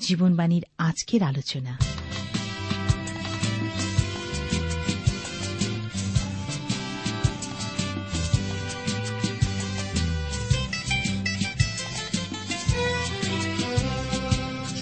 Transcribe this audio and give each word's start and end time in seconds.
জীবনবাণীর 0.00 0.64
আজকের 0.78 1.22
আলোচনা। 1.22 1.78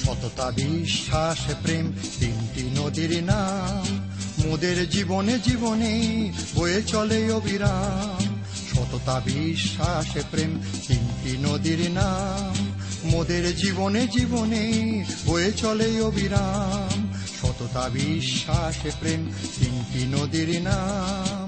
সততা, 0.05 0.51
বিশ্বাস, 0.51 1.55
প্রেম, 1.63 1.93
তিনটি 2.19 2.63
নদীর 2.63 3.23
নাম। 3.23 4.13
মোদের 4.47 4.91
জীবনে 4.91 5.39
জীবনে 5.39 6.33
বয়ে 6.55 6.83
চলে 6.83 7.33
অবিরাম। 7.33 8.43
সততা, 8.73 9.21
বিশ্বাস, 9.21 10.25
প্রেম, 10.31 10.61
তিনটি 10.89 11.37
নদীর 11.39 11.91
নাম। 11.91 12.62
মোদের 13.05 13.57
জীবনে 13.57 14.07
জীবনে 14.07 14.65
হয়ে 15.27 15.53
চলে 15.53 16.01
অবিরাম। 16.01 17.13
সততা 17.41 17.89
বিশ্বাস 17.89 18.77
প্রেম 19.01 19.31
তিনটি 19.59 20.07
নদীর 20.07 20.63
নাম। 20.63 21.42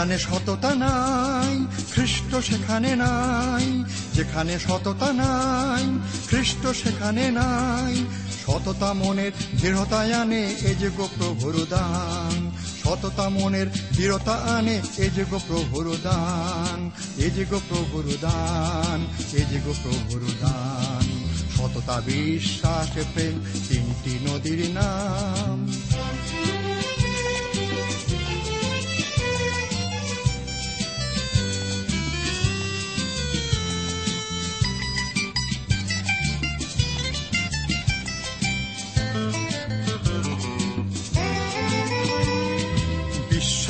যেখানে 0.00 0.18
সততা 0.18 0.74
নাই 0.74 1.66
খ্রিস্ট 1.90 2.34
সেখানে 2.34 2.96
নাই, 2.96 3.84
যেখানে 4.14 4.58
সততা 4.58 5.12
নাই 5.12 5.98
খ্রিস্ট 6.28 6.66
সেখানে 6.66 7.30
নাই। 7.30 8.04
সততা 8.46 8.92
মনের 8.92 9.32
দৃঢ়তা 9.60 10.20
আনে, 10.20 10.56
এ 10.62 10.74
যে 10.74 10.90
গো 10.90 11.08
প্রভুর 11.18 11.66
দান। 11.70 12.50
সততা 12.84 13.28
মনের 13.28 13.66
দৃঢ়তা 13.96 14.32
আনে, 14.32 14.82
এ 14.98 15.10
যে 15.10 15.24
গো 15.30 15.40
প্রভুর 15.48 15.96
দান। 16.02 16.90
এ 17.18 17.30
যে 17.30 17.44
গো 17.44 17.60
প্রভুর 17.68 18.16
দান, 18.20 19.06
এ 19.32 19.44
যে 19.50 19.60
গো 19.60 19.74
প্রভুর 19.82 20.22
দান। 20.40 21.24
সততা 21.56 22.00
বিশ্বাস, 22.00 22.98
প্রেম 23.14 23.44
তিনটি 23.68 24.18
নদীর 24.24 24.70
নাম। 24.70 25.72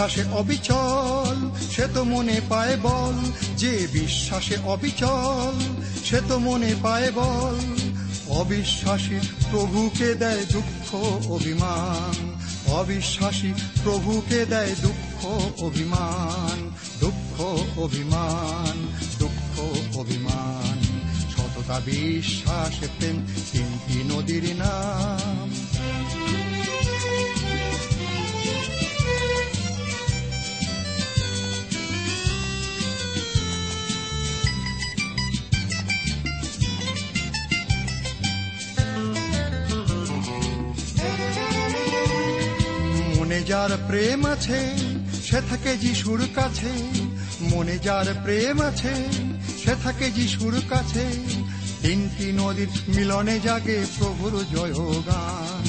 বিশ্বাসে 0.01 0.29
অবিচল, 0.33 1.51
সে 1.71 1.87
তো 1.95 2.05
মনে 2.05 2.41
পায় 2.49 2.77
বল। 2.77 3.31
যে 3.57 3.89
বিশ্বাসে 3.93 4.57
অবিচল, 4.65 5.59
সে 6.05 6.21
তো 6.29 6.39
মনে 6.39 6.75
পায় 6.83 7.13
বল। 7.13 7.59
অবিশ্বাসী 8.29 9.19
প্রভুকে 9.51 10.15
দেয় 10.15 10.45
দুঃখ, 10.53 10.95
অভিমান। 11.31 12.41
অবিশ্বাসী 12.73 13.53
প্রভুকে 13.85 14.47
দেয় 14.47 14.75
দুঃখ, 14.83 15.27
অভিমান। 15.63 16.71
দুঃখ 17.01 17.41
অভিমান। 17.79 18.89
দুঃখ, 19.19 19.61
অভিমান। 19.99 20.83
সততা, 21.31 21.81
বিশ্বাস, 21.81 22.81
প্রেম 22.99 23.27
তিনটি 23.53 24.15
নদীর 24.15 24.57
নাম। 24.57 25.51
যার 43.47 43.71
প্রেম 43.89 44.27
আছে, 44.27 44.61
সে 45.31 45.41
থাকে 45.51 45.77
যিশুর 45.77 46.29
কাছে। 46.35 46.73
মনে 47.41 47.79
যার 47.79 48.05
প্রেম 48.23 48.61
আছে, 48.61 48.95
সে 49.65 49.75
থাকে 49.85 50.11
যিশুর 50.11 50.63
কাছে। 50.69 51.07
তিনটি 51.83 52.33
নদীর 52.33 52.69
মিলনে 52.89 53.41
জাগে 53.41 53.79
প্রভুর 53.99 54.45
জয় 54.53 54.75
গান 55.07 55.65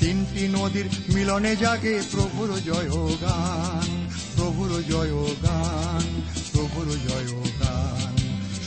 তিনটি 0.00 0.48
নদীর 0.48 0.88
মিলনে 1.14 1.56
জাগে 1.56 2.02
প্রভুর 2.10 2.50
জয় 2.64 2.88
গান 3.20 4.08
প্রভুর 4.36 4.82
জয় 4.90 5.12
গান 5.42 6.22
প্রভুর 6.52 6.88
জয় 7.08 7.28
গান 7.60 8.14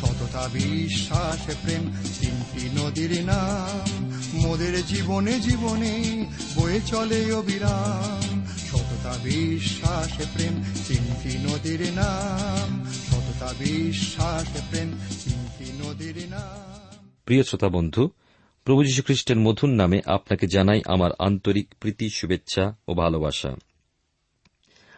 সততা, 0.01 0.49
বিশ্বাস, 0.53 1.55
প্রেম 1.63 1.83
তিনটি 2.21 2.69
নদীর 2.73 3.25
নাম। 3.25 4.11
মোদের 4.33 4.85
জীবনে 4.85 5.39
জীবনে 5.39 6.25
বয়ে 6.55 6.79
চলে 6.87 7.31
অবিরাম। 7.31 8.24
বিশ্বাস 9.25 10.33
প্রেম, 10.33 10.63
তিনটি 10.87 11.37
নদীর 11.37 11.93
নাম। 11.93 12.85
সততা, 12.91 13.53
বিশ্বাস 13.59 14.69
প্রেম, 14.69 14.91
তিনটি 15.23 15.71
নদীর 15.85 16.29
নাম। 16.29 17.09
প্রিয় 17.25 17.43
শ্রোতা 17.43 17.69
বন্ধু, 17.69 18.09
প্রভু 18.63 18.83
যীশু 18.83 19.03
খ্রিস্টের 19.03 19.37
মধুর 19.37 19.69
নামে 19.69 20.01
আপনাকে 20.05 20.47
জানাই 20.47 20.81
আমার 20.85 21.11
আন্তরিক 21.19 21.75
প্রীতি, 21.79 22.09
শুভেচ্ছা 22.09 22.75
ও 22.87 22.93
ভালোবাসা। 22.93 23.55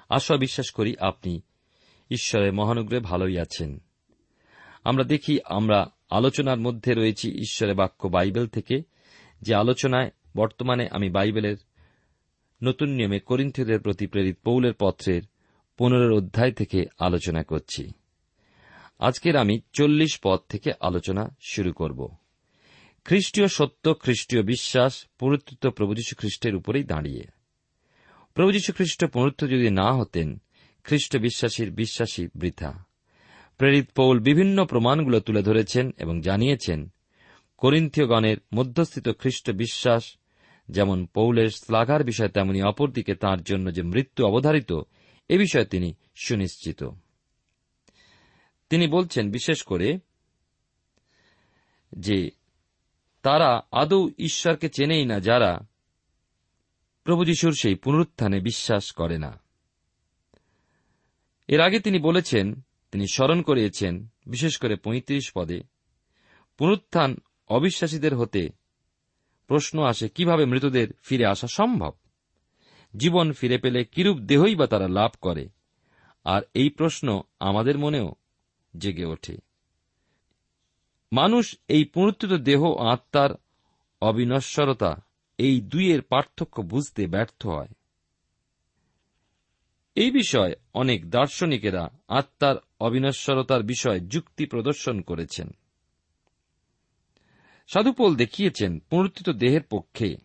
আশা 0.10 0.38
বিশ্বাস 0.38 0.70
করি 0.70 0.96
আপনি 1.00 1.42
ঈশ্বরের 2.12 2.54
মহানুগ্রহে 2.54 3.02
ভালোই 3.02 3.38
আছেন। 3.38 3.82
আমরা 4.84 5.04
দেখি 5.04 5.40
আমরা 5.46 5.86
আলোচনার 6.10 6.60
মধ্যে 6.60 6.94
রয়েছি 6.94 7.32
ঈশ্বরের 7.32 7.76
বাক্য 7.76 8.08
বাইবেল 8.08 8.48
থেকে, 8.48 8.82
যে 9.42 9.56
আলোচনায় 9.56 10.12
বর্তমানে 10.38 10.88
আমি 10.92 11.10
বাইবেলের 11.10 11.58
নতুন 12.64 12.90
নিয়মে 12.90 13.20
করিন্থীয়দের 13.20 13.80
প্রতি 13.80 14.08
প্রেরিত 14.08 14.38
পৌলের 14.44 14.74
পত্রের 14.74 15.22
পনেরোর 15.78 16.14
অধ্যায় 16.14 16.52
থেকে 16.52 16.86
আলোচনা 17.00 17.44
করছি। 17.44 17.92
আজকের 19.00 19.36
আমি 19.36 19.60
চল্লিশ 19.74 20.20
পদ 20.24 20.40
থেকে 20.50 20.72
আলোচনা 20.80 21.36
শুরু 21.48 21.74
করব। 21.74 22.16
খ্রিস্টীয় 23.06 23.48
সত্য, 23.48 23.94
খ্রিস্টীয় 24.00 24.44
বিশ্বাস, 24.44 25.08
পুরুত্ব 25.20 25.70
প্রভু 25.70 25.94
যীশু 25.96 26.16
খ্রিস্টের 26.16 26.56
উপরেই 26.56 26.84
দাঁড়িয়ে। 26.84 27.24
প্রভু 28.34 28.52
যীশু 28.52 28.74
খ্রিস্ট 28.74 29.06
পুনরুত্থ 29.06 29.46
যদি 29.46 29.70
না 29.70 29.94
হতেন, 29.94 30.42
খ্রিস্ট 30.84 31.18
বিশ্বাসীর 31.18 31.72
বিশ্বাসী 31.72 32.28
বৃথা। 32.36 32.84
প্রেরিত 33.58 33.92
পৌল 33.96 34.20
বিভিন্ন 34.20 34.66
প্রমাণগুলো 34.66 35.20
তুলে 35.20 35.44
ধরেছেন 35.44 35.92
এবং 35.98 36.22
জানিয়েছেন, 36.22 36.94
করিন্থীয়গণের 37.58 38.38
মধ্যস্থিত 38.54 39.10
খ্রিস্ট 39.10 39.52
বিশ্বাস 39.52 40.18
যেমন 40.70 41.06
পৌলের 41.06 41.50
শ্লাঘার 41.50 42.04
বিষয়, 42.04 42.28
তেমনি 42.28 42.62
অপরদিকে 42.62 43.16
তাঁর 43.16 43.42
জন্য 43.42 43.74
যে 43.74 43.82
মৃত্যু 43.82 44.26
অবধারিত, 44.26 44.74
এ 45.30 45.38
বিষয়ে 45.38 45.66
তিনি 45.66 45.94
সুনিশ্চিত। 46.16 46.84
তিনি 48.70 48.88
বলছেন 48.88 49.32
বিশেষ 49.32 49.64
করে 49.64 50.00
যে 51.98 52.32
তারা 53.22 53.62
আদৌ 53.72 54.10
ঈশ্বরকে 54.18 54.70
চেনেই 54.70 55.06
না, 55.06 55.20
যারা 55.20 55.60
প্রভু 57.04 57.26
যিশুর 57.26 57.54
সেই 57.54 57.76
পুনরুত্থানে 57.76 58.40
বিশ্বাস 58.40 58.92
করে 58.92 59.18
না। 59.18 59.42
এর 61.48 61.62
আগে 61.62 61.80
তিনি 61.80 62.00
বলেছেন, 62.00 62.62
তিনি 62.92 63.06
স্মরণ 63.14 63.42
করিয়েছেন, 63.42 64.08
বিশেষ 64.26 64.58
করে 64.58 64.76
পঁয়ত্রিশ 64.76 65.32
পদে, 65.36 65.62
পুনরুত্থান 66.58 67.18
অবিশ্বাসীদের 67.48 68.16
হতে 68.16 68.50
প্রশ্ন 69.48 69.84
আসে, 69.84 70.10
কীভাবে 70.10 70.46
মৃতদের 70.46 70.88
ফিরে 71.04 71.26
আসা 71.26 71.48
সম্ভব? 71.48 71.92
জীবন 72.98 73.32
ফিরে 73.32 73.58
পেলে 73.58 73.86
কিরূপ 73.86 74.18
দেহই 74.18 74.56
বা 74.56 74.68
তারা 74.68 74.88
লাভ 74.88 75.12
করে? 75.22 75.50
আর 76.24 76.42
এই 76.54 76.70
প্রশ্ন 76.70 77.22
আমাদের 77.40 77.78
মনেও 77.78 78.16
জেগে 78.78 79.06
ওঠে। 79.06 79.38
মানুষ 81.12 81.56
এই 81.68 81.86
পুনরুত্থিত 81.86 82.34
দেহ, 82.34 82.76
আত্মার 82.76 83.30
অবিনশ্বরতা, 84.02 84.96
এই 85.38 85.62
দুইয়ের 85.62 86.02
পার্থক্য 86.02 86.62
বুঝতে 86.62 87.08
ব্যর্থ 87.08 87.48
হয়। 87.48 87.68
এই 89.96 90.12
বিষয়ে 90.12 90.56
অনেক 90.74 91.10
দার্শনিকেরা 91.10 91.90
আত্মার 92.08 92.56
অবিনশ্বরতার 92.80 93.64
বিষয়ে 93.64 94.00
যুক্তি 94.00 94.46
প্রদর্শন 94.46 95.02
করেছেন। 95.02 95.50
সাধুপোল 97.68 98.16
দেখিয়েছেন 98.16 98.80
পুনরুত্থিত 98.80 99.30
দেহের 99.30 99.62
পক্ষে। 99.70 100.18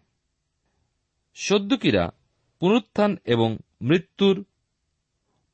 সদ্যকিরা 1.35 2.11
পুনরুত্থান 2.61 3.17
এবং 3.25 3.59
মৃত্যুর 3.83 4.45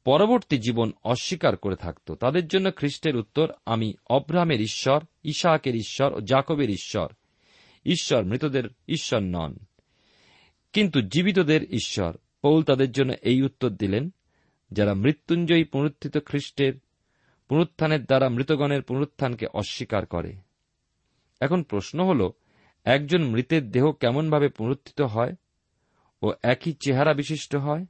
পরবর্তী 0.05 0.59
জীবন 0.59 0.93
অস্বীকার 1.05 1.57
করে 1.57 1.77
থাকত। 1.77 2.13
তাদের 2.13 2.49
জন্য 2.49 2.71
খ্রিস্টের 2.77 3.17
উত্তর, 3.17 3.53
আমি 3.67 3.95
অব্রাহামের 4.11 4.61
ঈশ্বর 4.61 5.05
ইশাকের 5.23 5.75
ঈশ্বর 5.75 6.13
ও 6.13 6.21
জাকবের 6.21 6.71
ঈশ্বর। 6.71 7.09
ঈশ্বর 7.87 8.25
মৃতদের 8.25 8.65
ঈশ্বর 8.89 9.21
নন, 9.21 9.57
কিন্তু 10.73 11.01
জীবিতদের 11.01 11.63
ঈশ্বর। 11.63 12.17
পৌল 12.43 12.63
তাদের 12.63 12.93
জন্য 12.93 13.13
এই 13.23 13.43
উত্তর 13.43 13.71
দিলেন, 13.71 14.11
যারা 14.73 14.95
মৃত্যুঞ্জয়ী 14.95 15.65
পুনরুত্থিত 15.65 16.19
খ্রিস্টের 16.19 16.73
পুনরুত্থানের 17.49 18.05
দ্বারা 18.05 18.29
মৃতগণের 18.29 18.83
পুনরুত্থানকে 18.83 19.47
অস্বীকার 19.47 20.07
করে। 20.07 20.48
এখন 21.41 21.63
প্রশ্ন 21.63 22.07
হল, 22.07 22.31
একজন 22.85 23.25
মৃতের 23.25 23.71
দেহ 23.71 23.93
কেমনভাবে 23.93 24.49
পুনরুত্থিত 24.49 25.01
হয় 25.01 25.35
ও 26.23 26.33
একই 26.43 26.73
চেহারা 26.73 27.15
বিশিষ্ট 27.15 27.57
হয়? 27.57 27.87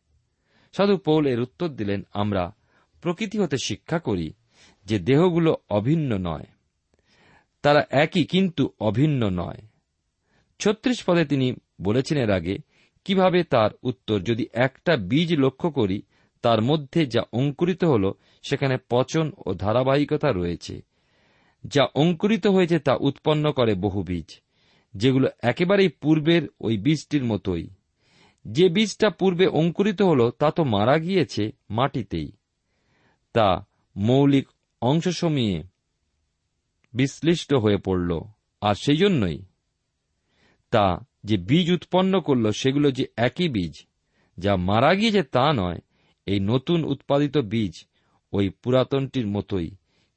সাধু 0.73 0.97
পৌল 0.97 1.27
এর 1.27 1.41
উত্তর 1.41 1.69
দিলেন, 1.69 2.03
আমরা 2.12 2.55
প্রকৃতি 3.00 3.39
হতে 3.39 3.56
শিক্ষা 3.65 3.99
করি 3.99 4.33
যে 4.85 4.99
দেহগুলো 4.99 5.56
অভিন্ন 5.71 6.19
নয়। 6.19 6.45
তারা 7.62 7.85
একই 7.91 8.25
কিন্তু 8.25 8.73
অভিন্ন 8.81 9.31
নয়। 9.31 9.62
ছত্রিশ 10.59 11.05
পদে 11.05 11.25
তিনি 11.25 11.55
বলেছেন 11.83 12.19
এর 12.19 12.31
আগে, 12.31 12.59
কীভাবে 13.05 13.45
তার 13.45 13.71
উত্তর 13.83 14.21
যদি 14.21 14.47
একটা 14.53 14.97
বীজ 14.97 15.35
লক্ষ্য 15.35 15.71
করি, 15.71 16.03
তার 16.43 16.62
মধ্যে 16.62 17.06
যা 17.06 17.23
অঙ্কুরিত 17.33 17.85
হল, 17.85 18.12
সেখানে 18.49 18.77
পচন 18.91 19.33
ও 19.47 19.55
ধারাবাহিকতা 19.55 20.33
রয়েছে। 20.33 20.83
যা 21.66 21.84
অঙ্কুরিত 21.94 22.46
হয়েছে 22.46 22.78
তা 22.78 22.94
উৎপন্ন 23.00 23.52
করে 23.52 23.75
বহু 23.75 24.02
বীজ, 24.02 24.40
যেগুলো 24.94 25.28
একেবারেই 25.43 25.88
পূর্বের 25.88 26.43
ওই 26.60 26.78
বীজটির 26.78 27.25
মতোই। 27.25 27.70
যে 28.44 28.69
বীজটা 28.69 29.10
পূর্বে 29.10 29.46
অঙ্কুরিত 29.46 30.02
হল, 30.02 30.31
তা 30.31 30.50
তো 30.50 30.64
মারা 30.64 30.99
গিয়েছে 30.99 31.52
মাটিতেই। 31.70 32.32
তা 33.32 33.66
মৌলিক 33.96 34.49
অংশসমূহে 34.82 35.62
বিশ্লিষ্ট 36.94 37.55
হয়ে 37.55 37.76
পড়ল, 37.76 38.20
আর 38.61 38.75
সেই 38.75 38.96
জন্যই। 38.96 39.38
তা 40.70 41.04
যে 41.25 41.37
বীজ 41.37 41.70
উৎপন্ন 41.70 42.20
করল, 42.20 42.50
সেগুলো 42.50 42.90
যে 42.90 43.04
একই 43.16 43.49
বীজ, 43.49 43.75
যা 44.38 44.56
মারা 44.56 44.94
গিয়েছে 44.94 45.22
তা 45.22 45.52
নয়, 45.52 45.78
এই 46.26 46.40
নতুন 46.40 46.84
উৎপাদিত 46.84 47.38
বীজ 47.38 47.84
ওই 48.32 48.49
পুরাতনটির 48.49 49.26
মতোই, 49.26 49.70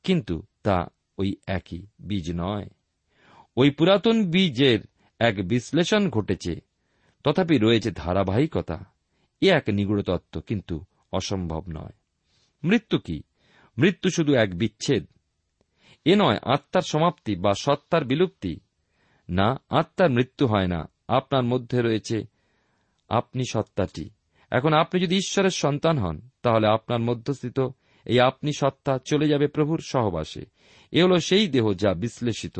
কিন্তু 0.03 0.43
তা 0.63 0.87
ওই 1.21 1.35
একই 1.47 1.85
বীজ 2.07 2.31
নয়। 2.35 2.69
ওই 3.57 3.69
পুরাতন 3.69 4.31
বীজের 4.31 4.79
এক 5.19 5.47
বিশ্লেষণ 5.47 6.09
ঘটেছে। 6.09 6.59
তথাপি 7.23 7.57
রয়েছে 7.57 7.91
ধারাবাহিকতা। 7.91 8.85
এ 9.41 9.51
এক 9.51 9.69
নিগুড় 9.69 10.03
তত্ত্ব 10.03 10.41
কিন্তু 10.41 10.85
অসম্ভব 11.11 11.63
নয়। 11.69 11.91
মৃত্যু 12.63 12.99
কি? 12.99 13.23
মৃত্যু 13.77 14.09
শুধু 14.09 14.33
এক 14.33 14.57
বিচ্ছেদ। 14.57 15.05
এ 16.05 16.15
নয় 16.15 16.37
আত্মার 16.43 16.81
সমাপ্তি 16.81 17.35
বা 17.35 17.53
সত্তার 17.53 18.05
বিলুপ্তি। 18.05 18.59
না, 19.29 19.61
আত্মার 19.69 20.09
মৃত্যু 20.09 20.47
হয় 20.47 20.67
না। 20.67 20.89
আপনার 21.07 21.43
মধ্যে 21.43 21.81
রয়েছে 21.81 22.25
আপনি 23.09 23.43
সত্তাটি। 23.51 24.09
এখন 24.51 24.73
আপনি 24.73 25.01
যদি 25.01 25.15
ঈশ্বরের 25.15 25.49
সন্তান 25.49 25.97
হন, 25.97 26.21
তাহলে 26.41 26.67
আপনার 26.67 26.99
মধ্যস্থিত 26.99 27.59
এই 28.05 28.19
আপনি 28.19 28.51
সত্তা 28.53 28.99
চলে 29.05 29.27
যাবে 29.27 29.47
প্রভুর 29.47 29.81
সহবাসে। 29.85 30.45
এ 30.91 31.03
হল 31.03 31.17
সেই 31.17 31.47
দেহ 31.47 31.73
যা 31.73 31.93
বিশ্লেষিত। 31.93 32.59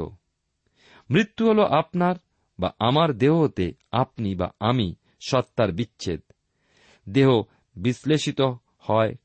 মৃত্যু 1.10 1.48
হল 1.48 1.60
আপনার 1.64 2.16
বা 2.60 2.74
আমার 2.80 3.14
দেহ 3.14 3.42
হতে 3.42 3.74
আপনি 3.92 4.36
বা 4.36 4.52
আমি 4.60 4.96
সত্তার 5.20 5.72
বিচ্ছেদ। 5.72 6.22
দেহ 7.10 7.42
বিশ্লেষিত 7.76 8.42
হয়, 8.80 9.16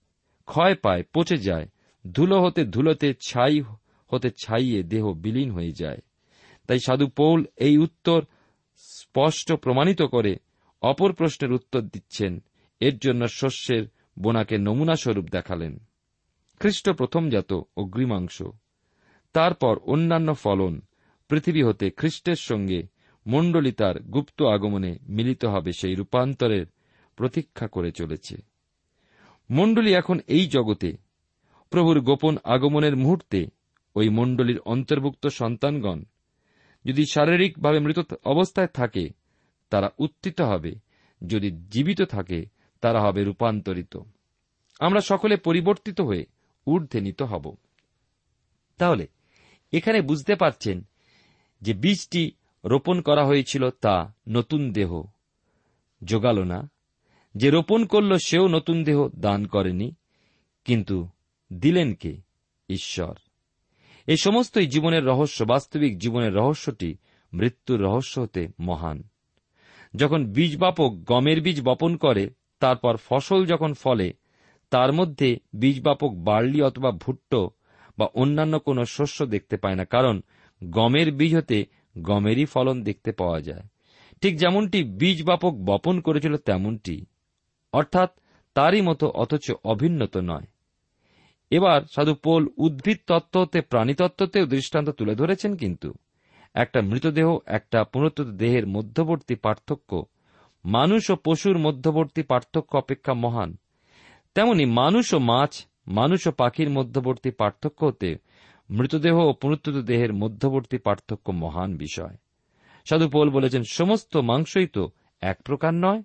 ক্ষয় 0.47 0.75
পায়, 0.75 1.03
পচে 1.15 1.37
যায়, 1.37 1.69
ধুলো 2.13 2.43
হতে 2.43 2.65
ধুলোতে 2.65 3.15
ছাই, 3.15 3.61
হতে 4.09 4.31
ছাইয়ে 4.31 4.83
দেহ 4.83 5.12
বিলীন 5.12 5.51
হয়ে 5.51 5.73
যায়। 5.73 5.99
তাই 6.67 6.79
সাধু 6.79 7.07
পৌল 7.07 7.45
এই 7.57 7.79
উত্তর 7.79 8.25
স্পষ্ট 8.77 9.53
প্রমাণিত 9.53 10.03
করে 10.03 10.37
অপর 10.83 11.12
প্রশ্নের 11.12 11.53
উত্তর 11.53 11.81
দিচ্ছেন। 11.81 12.43
এর 12.81 12.99
জন্য 12.99 13.29
শস্যের 13.29 13.85
বোনাকে 14.19 14.59
নমুনা 14.59 14.97
স্বরূপ 14.97 15.29
দেখালেন। 15.29 15.79
খ্রিস্ট 16.61 16.91
প্রথমজাত 16.91 17.53
অগ্রিমাংশ। 17.76 18.43
তারপর 19.32 19.79
অন্যান্য 19.79 20.35
ফলন 20.35 20.81
পৃথিবী 21.29 21.62
হতে 21.62 21.91
খ্রিস্টের 21.91 22.37
সঙ্গে 22.37 22.82
মণ্ডলী 23.26 23.73
তার 23.73 24.03
গুপ্ত 24.03 24.43
আগমনে 24.43 24.99
মিলিত 25.08 25.44
হবে 25.44 25.73
সেই 25.73 25.94
রূপান্তরের 25.94 26.67
প্রতীক্ষা 27.17 27.67
করে 27.67 27.93
চলেছে। 27.93 28.37
মণ্ডলী 29.50 29.94
এখন 29.94 30.20
এই 30.26 30.47
জগতে, 30.47 30.97
প্রভুর 31.70 32.00
গোপন 32.00 32.37
আগমনের 32.44 32.97
মুহূর্তে 32.97 33.47
ওই 33.94 34.09
মণ্ডলীর 34.09 34.59
অন্তর্ভুক্ত 34.59 35.26
সন্তানগণ 35.26 36.05
যদি 36.85 37.05
শারীরিকভাবে 37.06 37.79
মৃত 37.81 37.99
অবস্থায় 38.25 38.67
থাকে, 38.67 39.09
তারা 39.70 39.90
উত্থিত 39.99 40.40
হবে, 40.40 40.75
যদি 41.26 41.50
জীবিত 41.50 42.02
থাকে, 42.02 42.47
তারা 42.81 43.00
হবে 43.00 43.25
রূপান্তরিত। 43.25 43.99
আমরা 44.81 45.00
সকলে 45.00 45.37
পরিবর্তিত 45.37 46.00
হয়ে 46.00 46.26
ঊর্ধ্বে 46.66 47.00
নিত 47.00 47.23
হব। 47.23 47.56
তাহলে, 48.76 49.06
এখানে 49.73 50.02
বুঝতে 50.02 50.35
পারছেন 50.35 50.87
যে 51.62 51.75
বীজটি 51.75 52.32
রোপণ 52.64 53.00
করা 53.00 53.25
হয়েছিল 53.25 53.70
তা 53.70 54.12
নতুন 54.28 54.73
দেহ। 54.73 55.02
যোগাল 56.04 56.42
না। 56.42 56.70
যে 57.35 57.50
রোপণ 57.50 57.85
করল, 57.85 58.16
সেও 58.16 58.49
নতুন 58.49 58.85
দেহ 58.85 59.08
দান 59.16 59.46
করেনি, 59.46 59.94
কিন্তু 60.64 61.08
দিলেন 61.52 61.94
কে? 61.94 62.16
ঈশ্বর। 62.68 63.14
এই 64.06 64.16
সমস্তই 64.16 64.66
জীবনের 64.66 65.04
রহস্য, 65.04 65.44
বাস্তবিক 65.44 65.99
জীবনের 65.99 66.35
রহস্যটি 66.35 66.96
মৃত্যুর 67.32 67.80
রহস্য 67.80 68.20
হতে 68.20 68.49
মহান। 68.61 69.02
যখন 69.96 70.26
বীজ 70.26 70.56
বাপক 70.56 70.92
গমের 70.92 71.40
বীজ 71.40 71.62
বপন 71.62 71.96
করে, 71.96 72.30
তারপর 72.61 72.96
ফসল 72.96 73.46
যখন 73.46 73.75
ফলে 73.75 74.12
তার 74.76 74.92
মধ্যে 74.92 75.28
বীজ 75.54 75.76
বাপক 75.83 76.12
বার্লি 76.14 76.62
অথবা 76.62 76.90
ভুট্টো 76.90 77.50
বা 77.99 78.06
অন্যান্য 78.14 78.54
কোনো 78.59 78.85
শস্য 78.85 79.26
দেখতে 79.26 79.56
পায় 79.56 79.75
না, 79.75 79.85
কারণ 79.85 80.21
গমের 80.64 81.09
বীজ 81.12 81.37
হতে 81.37 81.59
গমেরই 81.99 82.45
ফলন 82.45 82.76
দেখতে 82.83 83.11
পাওয়া 83.12 83.40
যায়। 83.40 83.64
ঠিক 84.21 84.35
যেমনটি 84.38 84.78
বীজ 84.85 85.18
বাপক 85.25 85.54
বপন 85.54 86.00
করেছিল 86.00 86.37
তেমনটি। 86.37 86.97
অর্থাৎ 87.73 88.11
তারই 88.54 88.80
মতো 88.80 89.06
অথচ 89.14 89.47
অভিন্নত 89.64 90.16
নয়। 90.16 90.47
এবার 91.50 91.80
সাধু 91.95 92.14
পোল 92.14 92.42
উদ্ভিদ 92.56 92.99
তত্ত্ব 93.06 93.35
হতে 93.40 93.61
প্রাণীতত্ত্বতেও 93.61 94.47
দৃষ্টান্ত 94.47 94.88
তুলে 94.90 95.14
ধরেছেন 95.14 95.52
কিন্তু। 95.56 95.95
একটা 96.54 96.78
মৃতদেহ, 96.80 97.28
একটা 97.47 97.85
পুনরুত্থিত 97.85 98.26
দেহের 98.26 98.66
মধ্যবর্তী 98.66 99.35
পার্থক্য, 99.35 99.90
মানুষ 100.64 101.02
ও 101.11 101.16
পশুর 101.25 101.59
মধ্যবর্তী 101.59 102.23
পার্থক্য 102.23 102.73
অপেক্ষা 102.76 103.14
মহান। 103.14 103.56
তেমনি 104.37 104.64
মানুষ 104.64 105.14
ও 105.14 105.19
মাছ, 105.19 105.52
মানুষ 105.88 106.26
ও 106.26 106.33
পাখির 106.33 106.71
মধ্যবর্তী 106.71 107.31
পার্থক্য 107.31 107.81
হতে 107.85 108.11
মৃতদেহ 108.71 109.16
ও 109.31 109.33
পুনরুত্থিত 109.33 109.76
দেহের 109.76 110.12
মধ্যবর্তী 110.12 110.78
পার্থক্য 110.78 111.33
মহান 111.33 111.76
বিষয়। 111.76 112.16
সাধু 112.87 113.09
পোল 113.09 113.28
বলেছেন, 113.31 113.62
সমস্ত 113.62 114.16
মাংসই 114.16 114.66
তো 114.66 114.90
এক 115.23 115.38
প্রকার 115.45 115.75
নয়, 115.75 116.02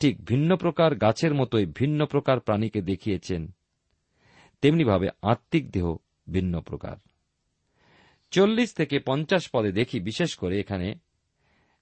ঠিক 0.00 0.14
ভিন্ন 0.24 0.56
প্রকার 0.56 0.94
গাছের 0.94 1.34
মতোই 1.34 1.66
ভিন্ন 1.66 2.00
প্রকার 2.06 2.40
প্রাণীকে 2.40 2.80
দেখিয়েছেন। 2.82 3.42
তেমনিভাবে 4.62 5.08
আত্মিক 5.22 5.70
দেহ 5.70 5.86
ভিন্ন 6.28 6.60
প্রকার। 6.60 6.96
চল্লিশ 8.32 8.74
থেকে 8.74 8.96
পঞ্চাশ 8.98 9.48
পদে 9.52 9.72
দেখি, 9.72 10.00
বিশেষ 10.00 10.30
করে 10.36 10.54
এখানে 10.60 10.94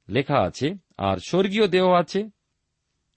লেখা 0.09 0.39
আছে, 0.41 0.75
আর 0.99 1.17
স্বর্গীয় 1.19 1.67
দেহ 1.69 1.85
আছে 1.93 2.21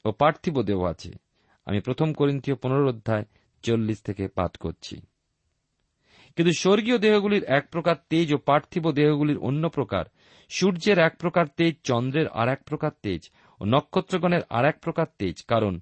ও 0.06 0.12
পার্থিব 0.12 0.56
দেহ 0.62 0.80
আছে। 0.84 1.25
আমি 1.68 1.80
প্রথম 1.80 2.10
করিন্থীয় 2.14 2.56
পনেরো 2.56 2.86
অধ্যায় 2.88 3.26
চল্লিশ 3.64 3.98
থেকে 4.02 4.24
পাঠ 4.28 4.58
করছি। 4.58 4.96
কিন্তু 6.38 6.52
স্বর্গীয় 6.54 6.98
দেহগুলির 6.98 7.44
এক 7.58 7.66
প্রকার 7.72 7.96
তেজ 8.10 8.28
ও 8.34 8.38
পার্থিব 8.50 8.86
দেহগুলির 8.92 9.38
অন্য 9.38 9.64
প্রকার, 9.70 10.06
সূর্যের 10.52 10.98
এক 11.00 11.14
প্রকার 11.18 11.46
তেজ, 11.58 11.74
চন্দ্রের 11.84 12.28
আর 12.28 12.48
এক 12.50 12.62
প্রকার 12.66 12.92
তেজ 13.04 13.22
ও 13.62 13.64
নক্ষত্রগণের 13.66 14.44
আর 14.50 14.66
এক 14.66 14.78
প্রকার 14.82 15.08
তেজ, 15.20 15.36
কারণ 15.48 15.74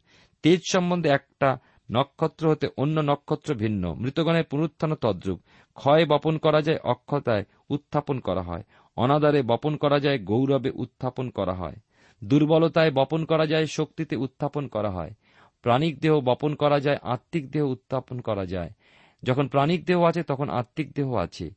তেজ 0.44 0.60
সম্বন্ধে 0.74 1.10
একটা 1.10 1.50
নক্ষত্র 1.90 2.44
হতে 2.50 2.68
অন্য 2.78 2.98
নক্ষত্র 3.02 3.50
ভিন্ন। 3.54 3.84
মৃতগণের 3.94 4.44
পুনরুত্থান 4.44 4.92
তদ্রুপ, 4.96 5.40
ক্ষয় 5.78 6.04
বপন 6.06 6.36
করা 6.38 6.62
যায়, 6.62 6.80
অক্ষতায় 6.84 7.44
উত্থাপন 7.70 8.18
করা 8.20 8.42
হয়, 8.42 8.64
অনাদারে 8.98 9.42
বপন 9.42 9.74
করা 9.78 10.00
যায়, 10.00 10.20
গৌরবে 10.20 10.72
উত্থাপন 10.84 11.30
করা 11.30 11.54
হয়, 11.54 11.78
দুর্বলতায় 12.22 12.92
বপন 12.92 13.22
করা 13.26 13.46
যায়, 13.48 13.66
শক্তিতে 13.66 14.16
উত্থাপন 14.16 14.68
করা 14.68 14.90
হয় 14.90 15.12
প্রাণিক 15.64 16.00
দেহ 16.00 16.20
বপন 16.20 16.56
করা 16.56 16.80
যায়, 16.80 16.98
আত্মিক 17.02 17.52
দেহ 17.52 17.66
উত্থাপন 17.66 18.22
করা 18.22 18.46
যায়। 18.46 18.72
যখন 19.24 19.48
প্রাণিক 19.48 19.86
দেহ 19.86 20.04
আছে, 20.04 20.24
তখন 20.24 20.50
আত্মিক 20.50 20.92
দেহ 20.92 21.14
আছে। 21.14 21.50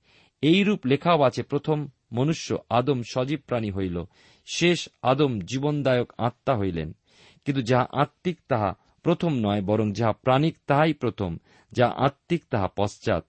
এই 0.43 0.65
রূপ 0.65 0.87
লেখাও 0.87 1.23
আছে, 1.23 1.43
প্রথম 1.43 1.89
মনুষ্য 2.13 2.59
আদম 2.71 3.03
সজীব 3.11 3.41
প্রাণী 3.47 3.71
হইল, 3.71 4.05
শেষ 4.47 4.89
আদম 5.03 5.41
জীবনদায়ক 5.41 6.13
আত্মা 6.19 6.59
হইলেন। 6.59 6.97
কিন্তু 7.45 7.63
যাহা 7.63 7.87
আত্মিক, 7.93 8.41
তাহা 8.49 8.75
প্রথম 9.03 9.35
নয়, 9.35 9.63
বরং 9.63 9.93
যাহা 9.93 10.13
প্রাণিক, 10.13 10.57
তাহাই 10.67 10.93
প্রথম 10.93 11.39
যা 11.73 11.95
আত্মিক, 11.97 12.43
তাহা 12.51 12.69
পশ্চাৎ। 12.77 13.25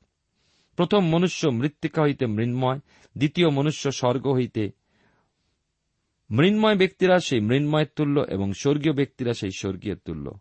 প্রথম 0.75 1.07
মনুষ্য 1.07 1.47
মৃত্তিকা 1.47 2.01
হইতে 2.01 2.25
মৃন্ময়, 2.25 2.79
দ্বিতীয় 3.17 3.49
মনুষ্য 3.49 3.91
স্বর্গ 3.91 4.27
হইতে 4.27 4.71
মৃন্ময় 6.29 6.75
ব্যক্তিরা 6.75 7.19
সেই 7.19 7.39
মৃন্ময়ের 7.39 7.87
তুল্য 7.95 8.25
এবং 8.29 8.53
স্বর্গীয় 8.53 8.93
ব্যক্তিরা 8.93 9.33
সেই 9.33 9.51
স্বর্গীয় 9.51 9.95
তুল্য। 9.95 10.31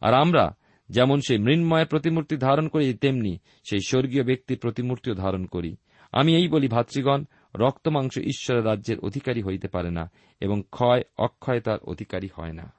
আর 0.00 0.14
আমরা, 0.14 0.56
যেমন 0.88 1.20
সেই 1.20 1.38
মৃন্ময়ের 1.38 1.86
প্রতিমূর্তি 1.86 2.36
ধারণ 2.36 2.68
করি, 2.68 2.94
তেমনি 2.94 3.38
সেই 3.64 3.80
স্বর্গীয় 3.80 4.24
ব্যক্তির 4.24 4.58
প্রতিমূর্তিও 4.58 5.14
ধারণ 5.14 5.44
করি। 5.44 5.76
আমি 6.12 6.36
এই 6.36 6.48
বলি, 6.48 6.68
ভাতৃগণ 6.68 7.24
রক্ত 7.54 7.88
মাংস 7.88 8.18
ঈশ্বরের 8.18 8.64
রাজ্যের 8.64 8.98
অধিকারী 8.98 9.42
হইতে 9.42 9.68
পারে 9.68 9.90
না, 9.90 10.10
এবং 10.40 10.62
ক্ষয় 10.70 11.02
অক্ষয়তার 11.18 11.78
অধিকারী 11.78 12.28
হয় 12.36 12.52
না। 12.52 12.72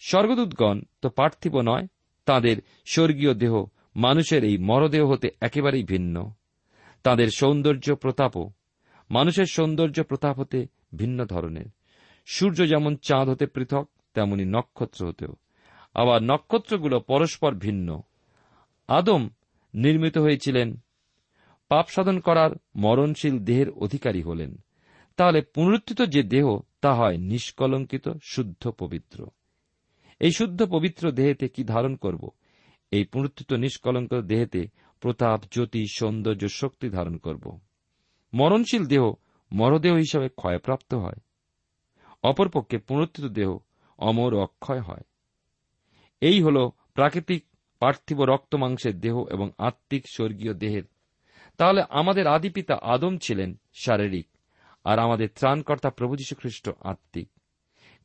স্বর্গদূতগণ 0.00 0.80
তো 1.02 1.08
পার্থিব 1.08 1.60
নয়, 1.60 1.86
তাদের 2.26 2.56
স্বর্গীয় 2.86 3.34
দেহ 3.34 3.64
মানুষের 3.96 4.44
এই 4.44 4.58
মরদেহ 4.58 5.06
হতে 5.06 5.30
একেবারেই 5.40 5.84
ভিন্ন। 5.84 6.32
তাদের 7.02 7.28
সৌন্দর্য 7.28 7.94
প্রতাপও 7.94 8.50
মানুষের 9.10 9.46
সৌন্দর্য 9.46 10.02
প্রতাপ 10.02 10.38
হতে 10.38 10.66
ভিন্ন 10.94 11.24
ধরনের। 11.24 11.64
সূর্য 12.26 12.68
যেমন 12.68 12.96
চাঁদ 12.96 13.28
হতে 13.28 13.46
পৃথক, 13.46 13.88
তেমনি 14.14 14.44
নক্ষত্র 14.44 15.08
হতেও। 15.08 15.34
আবার 15.94 16.22
নক্ষত্রগুলো 16.22 17.00
পরস্পর 17.00 17.54
ভিন্ন। 17.54 18.02
আদম 18.88 19.28
নির্মিত 19.74 20.18
হয়েছিলেন। 20.18 20.76
পাপ 21.68 21.86
সাধন 21.88 22.20
করার 22.20 22.50
মরণশীল 22.76 23.38
দেহের 23.38 23.70
অধিকারী 23.70 24.22
হলেন। 24.22 24.56
তাহলে 25.16 25.42
পুনরুত্থিত 25.42 26.02
যে 26.02 26.22
দেহ, 26.22 26.60
তা 26.80 26.94
হয় 26.94 27.16
নিষ্কলঙ্কিত, 27.16 28.08
শুদ্ধ, 28.22 28.68
পবিত্র। 28.68 29.26
এই 30.20 30.32
শুদ্ধ, 30.32 30.62
পবিত্র 30.62 31.12
দেহেতে 31.12 31.48
কি 31.48 31.64
ধারণ 31.64 31.96
করব? 31.96 32.30
এই 32.90 33.04
পুনরুত্থিত, 33.04 33.52
নিষ্কলঙ্কিত 33.52 34.20
দেহেতে 34.20 34.68
প্রতাপ, 35.00 35.40
জ্যোতি, 35.50 35.84
সৌন্দর্য, 35.94 36.48
শক্তি 36.48 36.90
ধারণ 36.90 37.16
করব। 37.16 37.60
মরণশীল 38.34 38.86
দেহ 38.86 39.12
মরদেহ 39.52 39.94
হিসাবে 39.94 40.28
ক্ষয়প্রাপ্ত 40.28 40.94
হয়। 40.94 41.20
অপরপক্ষে 42.22 42.78
পুনরুত্থিত 42.78 43.24
দেহ 43.24 43.58
অমর 43.98 44.34
অক্ষয় 44.34 44.80
হয়। 44.80 45.02
এই 46.24 46.42
হল 46.42 46.68
প্রাকৃতিক 46.94 47.44
পার্থিব 47.78 48.22
রক্ত 48.22 48.54
মাংসের 48.54 49.00
দেহ 49.00 49.24
এবং 49.30 49.50
আত্মিক 49.58 50.04
স্বর্গীয় 50.08 50.54
দেহের। 50.54 50.82
তাহলে 51.58 51.82
আমাদের 51.88 52.26
আদিপিতা 52.26 52.78
আদম 52.82 53.18
ছিলেন 53.18 53.60
শারীরিক, 53.74 54.28
আর 54.84 54.98
আমাদের 54.98 55.28
ত্রাণকর্তা 55.34 55.90
প্রভু 55.90 56.16
খ্রিস্ট 56.38 56.70
আত্মিক। 56.80 57.28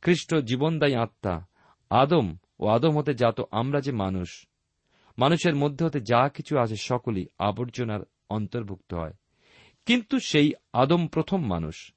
খ্রিস্ট 0.02 0.34
জীবনদায়ী 0.34 0.94
আত্মা, 0.94 1.46
আদম 1.90 2.36
ও 2.60 2.68
আদম 2.68 2.98
হতে 2.98 3.14
জাত 3.14 3.40
আমরা 3.50 3.80
যে 3.80 3.92
মানুষ। 3.92 4.46
মানুষের 5.18 5.54
মধ্যে 5.54 5.84
হতে 5.84 6.00
যা 6.00 6.28
কিছু 6.28 6.58
আছে 6.58 6.76
সকলই 6.76 7.26
আবর্জনার 7.38 8.00
অন্তর্ভুক্ত 8.30 8.94
হয়। 8.94 9.14
কিন্তু 9.86 10.18
সেই 10.18 10.52
আদম 10.72 11.06
প্রথম 11.06 11.46
মানুষ। 11.46 11.92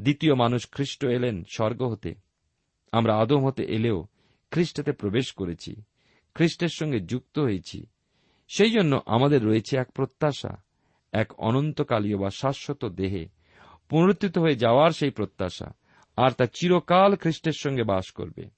দ্বিতীয় 0.00 0.34
মানুষ 0.34 0.70
খ্রিস্ট 0.70 1.04
এলেন 1.04 1.44
স্বর্গ 1.44 1.82
হতে। 1.82 2.14
আমরা 2.92 3.16
আদম 3.16 3.46
হতে 3.46 3.62
এলেও 3.62 4.06
খ্রিস্টতে 4.50 4.92
প্রবেশ 4.92 5.32
করেছি, 5.32 5.82
খ্রিস্টের 6.34 6.68
সঙ্গে 6.68 7.00
যুক্ত 7.00 7.38
হয়েছি। 7.38 7.86
সেই 8.48 8.70
জন্য 8.70 9.00
আমাদের 9.06 9.44
রয়েছে 9.44 9.78
এক 9.78 9.92
প্রত্যাশা, 9.92 10.62
এক 11.12 11.32
অনন্তকালীয় 11.40 12.18
বা 12.18 12.30
শাশ্বত 12.30 12.84
দেহে 12.84 13.28
পুনরুত্থিত 13.88 14.38
হয়ে 14.38 14.56
যাওয়ার 14.56 14.90
সেই 14.90 15.10
প্রত্যাশা, 15.10 15.74
আর 16.16 16.30
তা 16.30 16.46
চিরকাল 16.46 17.16
খ্রিস্টের 17.16 17.52
সঙ্গে 17.52 17.84
বাস 17.84 18.10
করবে। 18.10 18.50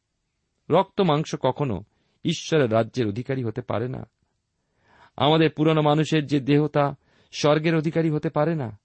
রক্ত 0.71 1.01
মাংস 1.01 1.35
কখনো 1.41 1.85
ঈশ্বরের 2.25 2.73
রাজ্যের 2.73 3.09
অধিকারী 3.09 3.45
হতে 3.45 3.61
পারে 3.61 3.89
না। 3.89 4.11
আমাদের 5.17 5.51
পুরনো 5.51 5.83
মানুষের 5.83 6.27
যে 6.27 6.41
দেহ 6.41 6.67
তা 6.67 6.95
স্বর্গের 7.33 7.77
অধিকারী 7.77 8.11
হতে 8.11 8.31
পারে 8.31 8.55
না। 8.55 8.79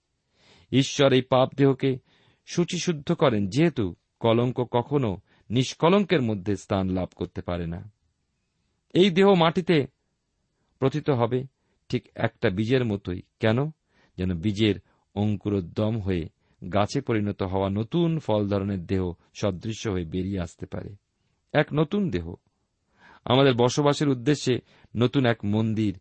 ঈশ্বর 0.71 1.13
এই 1.13 1.21
পাপ 1.21 1.53
দেহকে 1.55 1.97
শুচিশুদ্ধ 2.45 3.11
করেন, 3.11 3.47
যেহেতু 3.47 3.95
কলঙ্ক 4.19 4.65
কখনো 4.71 5.17
নিষ্কলঙ্কের 5.49 6.21
মধ্যে 6.21 6.55
স্থান 6.55 6.89
লাভ 6.89 7.09
করতে 7.15 7.41
পারে 7.41 7.67
না। 7.67 7.91
এই 8.93 9.09
দেহ 9.09 9.33
মাটিতে 9.33 9.87
প্রথিত 10.79 11.09
হবে 11.09 11.43
ঠিক 11.89 12.09
একটা 12.15 12.49
বীজের 12.49 12.85
মতোই। 12.85 13.21
কেন? 13.39 13.71
যেন 14.17 14.33
বীজের 14.33 14.75
অঙ্কুরোদ্যম 15.15 16.01
হয়ে 16.01 16.29
গাছে 16.73 17.01
পরিণত 17.01 17.43
হওয়া 17.43 17.69
নতুন 17.69 18.19
ফল 18.19 18.47
ধরনের 18.47 18.85
দেহ 18.85 19.13
সদৃশ্য 19.33 19.89
হয়ে 19.89 20.05
বেরিয়ে 20.05 20.39
আসতে 20.39 20.65
পারে। 20.65 20.95
এক 21.53 21.67
নতুন 21.73 22.09
দেহ। 22.09 22.35
আমাদের 23.25 23.53
বসবাসের 23.53 24.09
উদ্দেশ্যে 24.09 24.59
নতুন 24.95 25.25
এক 25.25 25.37
মন্দির। 25.45 25.99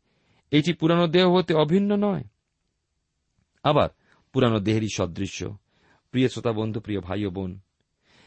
এটি 0.50 0.72
পুরানো 0.72 1.06
দেহ 1.06 1.34
হতে 1.34 1.54
অভিন্ন 1.54 1.96
নয়। 1.96 2.24
আবার 3.62 3.88
পুরানো 4.32 4.60
দেহেরই 4.60 4.88
সদৃশ্য। 4.94 5.56
প্রিয় 6.10 6.28
শ্রোতা 6.28 6.52
বন্ধু, 6.52 6.80
প্রিয় 6.80 7.00
ভাই 7.00 7.26
বোন 7.26 7.60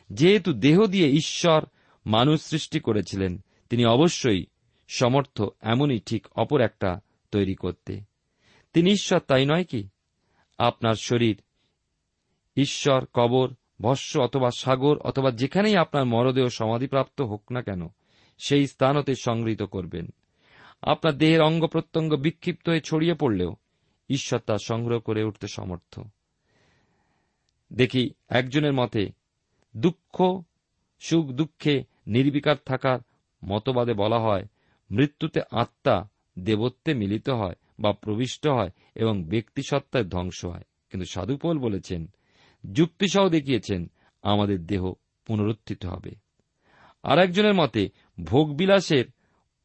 যেহেতু 0.10 0.54
দেহ 0.54 0.86
দিয়ে 0.86 1.08
ঈশ্বর 1.08 1.66
মানুষ 2.06 2.42
সৃষ্টি 2.42 2.80
করেছিলেন, 2.80 3.38
তিনি 3.70 3.86
অবশ্যই 3.86 4.46
সমর্থ 4.88 5.42
এমনই 5.62 6.00
ঠিক 6.00 6.28
অপর 6.36 6.62
একটা 6.62 7.00
তৈরি 7.32 7.56
করতে। 7.56 8.02
তিনি 8.74 8.92
ঈশ্বর, 8.92 9.20
তাই 9.20 9.46
নয় 9.46 9.64
কি? 9.64 9.90
আপনার 10.58 10.96
শরীর, 10.96 11.42
ঈশ্বর, 12.56 13.06
কবর, 13.14 13.54
ভস্য 13.82 14.20
অথবা 14.20 14.50
সাগর 14.58 14.98
অথবা 14.98 15.32
যেখানেই 15.32 15.76
আপনার 15.76 16.06
মরদেহ 16.06 16.48
সমাধিপ্রাপ্ত 16.48 17.22
হোক 17.22 17.52
না 17.52 17.62
কেন, 17.62 17.88
সেই 18.38 18.68
স্থান 18.68 18.98
হতে 18.98 19.16
সংগৃহীত 19.16 19.64
করবেন। 19.64 20.08
আপনার 20.82 21.18
দেহের 21.18 21.42
অঙ্গ 21.42 21.68
প্রত্যঙ্গ 21.68 22.16
বিক্ষিপ্ত 22.16 22.70
হয়ে 22.70 22.82
ছড়িয়ে 22.82 23.14
পড়লেও 23.14 23.56
ঈশ্বর 24.10 24.40
তা 24.40 24.58
সংগ্রহ 24.64 25.00
করে 25.00 25.24
উঠতে 25.24 25.48
সমর্থ। 25.48 26.00
দেখি, 27.74 28.10
একজনের 28.30 28.74
মতে 28.74 29.19
দুঃখ, 29.78 30.42
সুখ, 31.00 31.26
দুঃখে 31.26 31.84
নির্বিকার 32.08 32.56
থাকার 32.66 33.00
মতবাদে 33.46 33.94
বলা 33.94 34.20
হয়, 34.20 34.44
মৃত্যুতে 34.92 35.42
আত্মা 35.52 36.10
দেবত্বে 36.40 36.94
মিলিত 36.94 37.30
হয় 37.30 37.56
বা 37.80 37.94
প্রবিষ্ট 37.94 38.48
হয় 38.48 38.70
এবং 38.96 39.24
ব্যক্তিসত্তায় 39.24 40.06
ধ্বংস 40.06 40.46
হয়। 40.46 40.64
কিন্তু 40.90 41.06
সাধুপোল 41.06 41.60
বলেছেন, 41.60 42.08
যুক্তিসহ 42.74 43.30
দেখিয়েছেন, 43.30 43.92
আমাদের 44.22 44.66
দেহ 44.66 44.94
পুনরুত্থিত 45.26 45.86
হবে। 45.86 46.12
আর 47.04 47.20
একজনের 47.20 47.54
মতে, 47.54 47.90
ভোগবিলাসের 48.24 49.06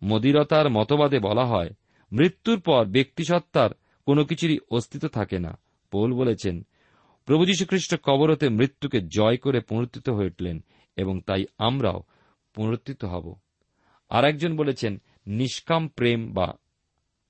মদিরতার 0.04 0.70
মতবাদে 0.70 1.18
বলা 1.18 1.44
হয়, 1.44 1.70
মৃত্যুর 2.12 2.60
পর 2.60 2.84
ব্যক্তিসত্তার 2.84 3.70
কোনো 4.06 4.24
কিছুরই 4.24 4.58
অস্তিত্ব 4.70 5.08
থাকে 5.08 5.38
না। 5.38 5.58
পৌল 5.90 6.12
বলেছেন 6.12 6.66
প্রভু 7.24 7.46
যীশুখ্রিস্ট 7.46 7.96
কবরতে 8.02 8.48
মৃত্যুকে 8.48 9.00
জয় 9.00 9.36
করে 9.36 9.60
পুনরুত্থিত 9.60 10.08
হয়ে 10.08 10.26
উঠলেন 10.26 10.64
এবং 10.96 11.20
তাই 11.20 11.44
আমরাও 11.58 12.02
পুনরুত্থিত 12.54 13.04
হব। 13.04 13.36
আর 14.08 14.24
একজন 14.24 14.56
বলেছেন, 14.56 15.00
নিষ্কাম 15.26 15.88
প্রেম 15.88 16.32
বা 16.32 16.54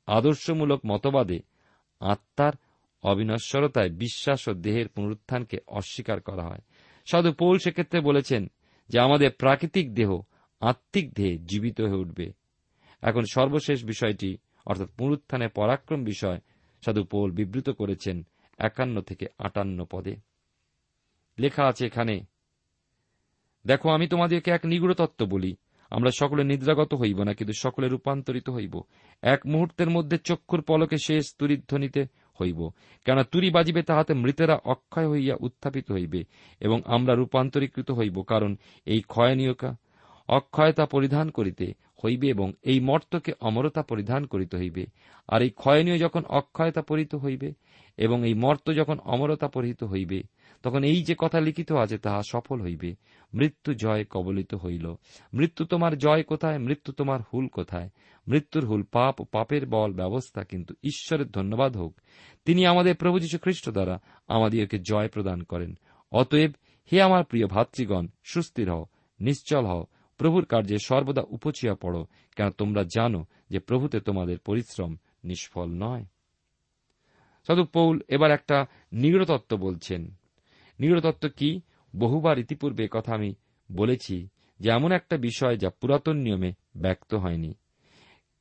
আদর্শমূলক 0.07 0.81
মতবাদে 0.87 1.39
আত্মার 2.01 2.53
অবিনশ্বরতায় 3.03 3.91
বিশ্বাস 3.91 4.49
ও 4.49 4.55
দেহের 4.55 4.89
পুনরুত্থানকে 4.89 5.59
অস্বীকার 5.67 6.21
করা 6.21 6.43
হয়। 6.43 6.61
সাধু 7.11 7.33
পৌল 7.33 7.59
সেক্ষেত্রে 7.59 8.01
বলেছেন 8.01 8.51
যে, 8.89 9.01
আমাদের 9.01 9.31
প্রাকৃতিক 9.31 9.95
দেহ 9.95 10.21
আত্মিক 10.61 11.13
দেহে 11.13 11.39
জীবিত 11.39 11.81
হয়ে 11.81 12.01
উঠবে। 12.01 12.33
এখন 13.03 13.23
সর্বশেষ 13.33 13.85
বিষয়টি, 13.85 14.37
অর্থাৎ 14.67 14.89
পুনরুত্থানের 14.89 15.49
পরাক্রম 15.49 16.05
বিষয়, 16.05 16.41
সাধু 16.85 17.05
পৌল 17.05 17.31
বিবৃত 17.31 17.71
করেছেন 17.71 18.27
একান্ন 18.59 19.01
থেকে 19.01 19.27
আটান্ন 19.39 19.85
পদে। 19.91 20.17
লেখা 21.39 21.65
আছে 21.67 21.87
এখানে, 21.87 22.21
দেখো, 23.67 23.91
আমি 23.91 24.07
তোমাদেরকে 24.07 24.51
এক 24.51 24.67
নিগুড় 24.67 24.95
তত্ত্ব 24.95 25.27
বলি। 25.27 25.57
আমরা 25.91 26.11
সকলে 26.11 26.45
নিদ্রাগত 26.45 26.95
হইব 26.95 27.23
না, 27.23 27.35
কিন্তু 27.35 27.55
সকলে 27.59 27.89
রূপান্তরিত 27.89 28.51
হইব। 28.51 28.81
এক 29.23 29.47
মুহূর্তের 29.47 29.91
মধ্যে 29.91 30.19
চক্ষুর 30.19 30.63
পলকে 30.63 30.97
শেষ 30.99 31.35
তুরিধ্বনিতে 31.39 32.07
হইব। 32.41 32.71
কেন 33.05 33.23
তুরি 33.23 33.51
বাজিবে 33.51 33.83
তাহাতে 33.83 34.15
মৃতেরা 34.15 34.59
অক্ষয় 34.65 35.09
হইয়া 35.09 35.37
উত্থাপিত 35.41 35.93
হইবে 35.93 36.25
এবং 36.61 36.83
আমরা 36.85 37.15
রূপান্তরীকৃত 37.15 37.91
হইব, 37.91 38.23
কারণ 38.23 38.57
এই 38.87 39.01
ক্ষয়নীয়কা 39.01 39.77
অক্ষয়তা 40.29 40.87
পরিধান 40.87 41.31
করিতে 41.31 41.73
হইবে 42.05 42.29
এবং 42.29 42.53
এই 42.63 42.81
মর্তকে 42.81 43.33
অমরতা 43.41 43.83
পরিধান 43.83 44.27
করিতে 44.27 44.57
হইবে। 44.57 44.87
আর 45.29 45.43
এই 45.43 45.51
ক্ষয়নীয় 45.51 45.99
যখন 45.99 46.23
অক্ষয়তা 46.29 46.83
পরিত 46.83 47.15
হইবে 47.15 47.53
এবং 47.97 48.27
এই 48.27 48.35
মর্ত 48.35 48.73
যখন 48.73 48.99
অমরতা 48.99 49.49
পরিহিত 49.49 49.85
হইবে, 49.85 50.23
তখন 50.63 50.85
এই 50.85 51.03
যে 51.03 51.15
কথা 51.19 51.41
লিখিত 51.41 51.73
আছে 51.73 51.99
তাহা 51.99 52.23
সফল 52.31 52.61
হইবে। 52.61 52.95
মৃত্যু 53.35 53.75
জয় 53.75 54.05
কবলিত 54.05 54.55
হইল। 54.55 54.95
মৃত্যু 55.35 55.65
তোমার 55.65 55.99
জয় 55.99 56.23
কোথায়? 56.23 56.59
মৃত্যু 56.59 56.93
তোমার 56.93 57.21
হুল 57.21 57.47
কোথায়? 57.47 57.91
মৃত্যুর 58.29 58.67
হুল 58.67 58.83
পাপ, 58.83 59.23
পাপের 59.23 59.67
বল, 59.67 59.93
ব্যবস্থা, 59.93 60.45
কিন্তু 60.45 60.75
ঈশ্বরের 60.85 61.31
ধন্যবাদ 61.31 61.77
হোক। 61.77 62.01
তিনি 62.45 62.67
আমাদের 62.67 62.97
প্রভু 62.97 63.19
যীশু 63.19 63.39
খ্রিস্ট 63.39 63.71
দ্বারা 63.71 64.01
আমাদিগকে 64.29 64.79
জয় 64.79 65.09
প্রদান 65.09 65.43
করেন। 65.43 65.79
অতএব 66.13 66.53
হে 66.93 67.03
আমার 67.03 67.25
প্রিয় 67.25 67.47
ভাতৃগণ, 67.47 68.07
সুস্থির 68.25 68.71
হও, 68.71 68.87
নিশ্চল 69.21 69.67
হও। 69.67 69.87
প্রভুর 70.19 70.45
কার্যে 70.45 70.77
সর্বদা 70.85 71.23
উপচিয়া 71.29 71.75
পড়ো, 71.75 72.07
কেন 72.37 72.51
তোমরা 72.51 72.83
জানো 72.83 73.27
যে 73.51 73.59
প্রভুতে 73.59 74.01
তোমাদের 74.01 74.39
পরিশ্রম 74.39 74.97
নিষ্ফল 75.25 75.67
নয়। 75.67 76.05
সাধু 77.47 77.65
পৌল 77.65 78.01
এবার 78.09 78.31
একটা 78.31 78.67
নিগড়তত্ত্ব 78.93 79.57
বলছেন। 79.57 80.15
নিগড়তত্ত্ব 80.81 81.29
কি? 81.29 81.61
বহুবার 81.97 82.39
ইতিপূর্বে 82.39 82.89
কথা 82.91 83.15
আমি 83.15 83.35
বলেছি 83.73 84.29
যে 84.61 84.71
এমন 84.71 84.93
একটা 84.93 85.17
বিষয় 85.17 85.57
যা 85.57 85.71
পুরাতন 85.71 86.17
নিয়মে 86.17 86.53
ব্যক্ত 86.77 87.15
হয়নি। 87.15 87.55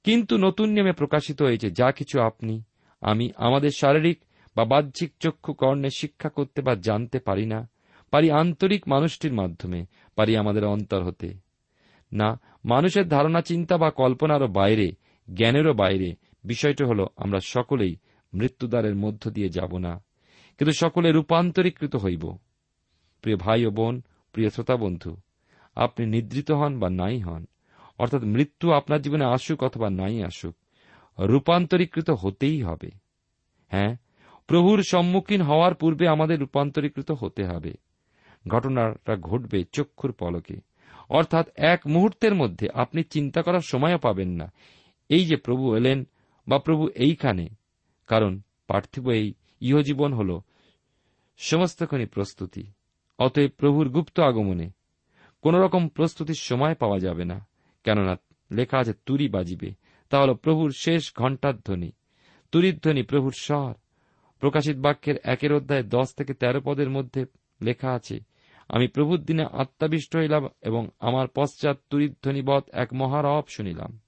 কিন্তু 0.04 0.38
নতুন 0.38 0.70
নিয়মে 0.70 0.92
প্রকাশিত 0.92 1.42
হয়েছে 1.42 1.72
যা 1.72 1.92
কিছু 1.92 2.22
আপনি, 2.22 2.64
আমি 3.02 3.32
আমাদের 3.36 3.70
শারীরিক 3.70 4.20
বা 4.56 4.66
বাহ্যিক 4.66 5.14
চক্ষু 5.20 5.54
কর্ণে 5.54 5.90
শিক্ষা 5.90 6.30
করতে 6.30 6.62
বা 6.62 6.76
জানতে 6.76 7.20
পারি 7.20 7.46
না। 7.46 7.70
পারি 8.12 8.32
আন্তরিক 8.32 8.88
মানুষটির 8.88 9.34
মাধ্যমে, 9.34 9.86
পারি 10.16 10.38
আমাদের 10.38 10.66
অন্তর 10.66 11.04
হতে। 11.04 11.43
না, 12.14 12.40
মানুষের 12.66 13.06
ধারণা, 13.08 13.42
চিন্তা 13.42 13.78
বা 13.78 13.90
কল্পনারও 13.92 14.48
বাইরে, 14.48 14.88
জ্ঞানেরও 15.28 15.74
বাইরে। 15.74 16.10
বিষয়টি 16.44 16.84
হল, 16.84 17.06
আমরা 17.18 17.40
সকলেই 17.40 17.94
মৃত্যুদ্বারের 18.34 18.96
মধ্য 18.96 19.30
দিয়ে 19.30 19.50
যাব 19.50 19.78
না, 19.78 20.04
কিন্তু 20.58 20.74
সকলে 20.74 21.12
রূপান্তরীকৃত 21.12 21.96
হইব। 21.96 22.24
প্রিয় 23.24 23.38
ভাই 23.38 23.66
ও 23.66 23.72
বোন, 23.72 24.02
প্রিয় 24.34 24.50
শ্রোতা 24.50 24.76
বন্ধু, 24.76 25.18
আপনি 25.76 26.06
নিদ্রিত 26.06 26.52
হন 26.52 26.80
বা 26.80 26.90
নাই 26.90 27.20
হন, 27.20 27.46
অর্থাৎ 27.98 28.24
মৃত্যু 28.24 28.72
আপনার 28.72 29.02
জীবনে 29.02 29.26
আসুক 29.26 29.64
অথবা 29.64 29.90
নাই 29.90 30.24
আসুক, 30.24 30.56
রূপান্তরীকৃত 31.20 32.10
হতেই 32.10 32.62
হবে। 32.62 32.90
হ্যাঁ 33.70 33.96
প্রভুর 34.48 34.80
সম্মুখীন 34.84 35.42
হওয়ার 35.42 35.74
পূর্বে 35.74 36.06
আমাদের 36.08 36.40
রূপান্তরীকৃত 36.40 37.12
হতে 37.12 37.44
হবে। 37.46 37.74
ঘটনাটা 38.48 39.16
ঘটবে 39.18 39.64
চক্ষুর 39.72 40.12
পলকে। 40.12 40.58
অর্থাৎ 41.14 41.48
এক 41.56 41.82
মুহূর্তের 41.88 42.34
মধ্যে 42.36 42.68
আপনি 42.74 43.04
চিন্তা 43.04 43.42
করার 43.42 43.62
সময়ও 43.62 43.98
পাবেন 43.98 44.30
না। 44.30 44.48
এই 45.10 45.26
যে 45.26 45.36
প্রভু 45.36 45.76
এলেন 45.76 46.00
বা 46.48 46.58
প্রভু 46.60 46.84
এইখানে, 46.96 47.46
কারণ 48.08 48.42
পার্থিব 48.68 49.06
এই 49.10 49.34
ইহজীবন 49.62 50.12
হল 50.14 50.40
সমস্তখানি 51.38 52.06
প্রস্তুতি। 52.06 52.64
অতএব 53.20 53.52
প্রভুর 53.58 53.88
গুপ্ত 53.90 54.20
আগমনে 54.20 54.68
কোন 55.42 55.56
রকম 55.56 55.88
প্রস্তুতির 55.88 56.40
সময় 56.40 56.76
পাওয়া 56.76 57.00
যাবে 57.00 57.26
না, 57.26 57.38
কেননা 57.84 58.16
লেখা 58.52 58.78
আছে, 58.78 58.94
তুরি 59.06 59.28
বাজিবে। 59.28 59.70
তা 60.10 60.16
হল 60.20 60.34
প্রভুর 60.34 60.72
শেষ 60.80 61.04
ঘণ্টার 61.18 61.56
ধ্বনি। 61.58 61.92
তুরির 62.52 62.78
ধ্বনি 62.78 63.04
প্রভুর 63.04 63.34
স্বর। 63.38 63.74
প্রকাশিত 64.40 64.78
বাক্যের 64.78 65.16
একের 65.24 65.54
অধ্যায় 65.54 65.84
দশ 65.84 66.08
থেকে 66.14 66.34
তেরো 66.34 66.62
পদের 66.64 66.90
মধ্যে 66.90 67.26
লেখা 67.62 67.90
আছে 67.92 68.20
আমি 68.70 68.88
প্রভুর 68.88 69.20
দিনে 69.22 69.46
আত্মাবিষ্ট 69.52 70.16
হইলাম 70.16 70.50
এবং 70.62 70.90
আমার 71.00 71.28
পশ্চাৎ 71.28 71.78
তুরিধ্বনিবৎ 71.90 72.70
এক 72.74 72.94
মহারব 72.94 73.44
শুনিলাম। 73.48 74.00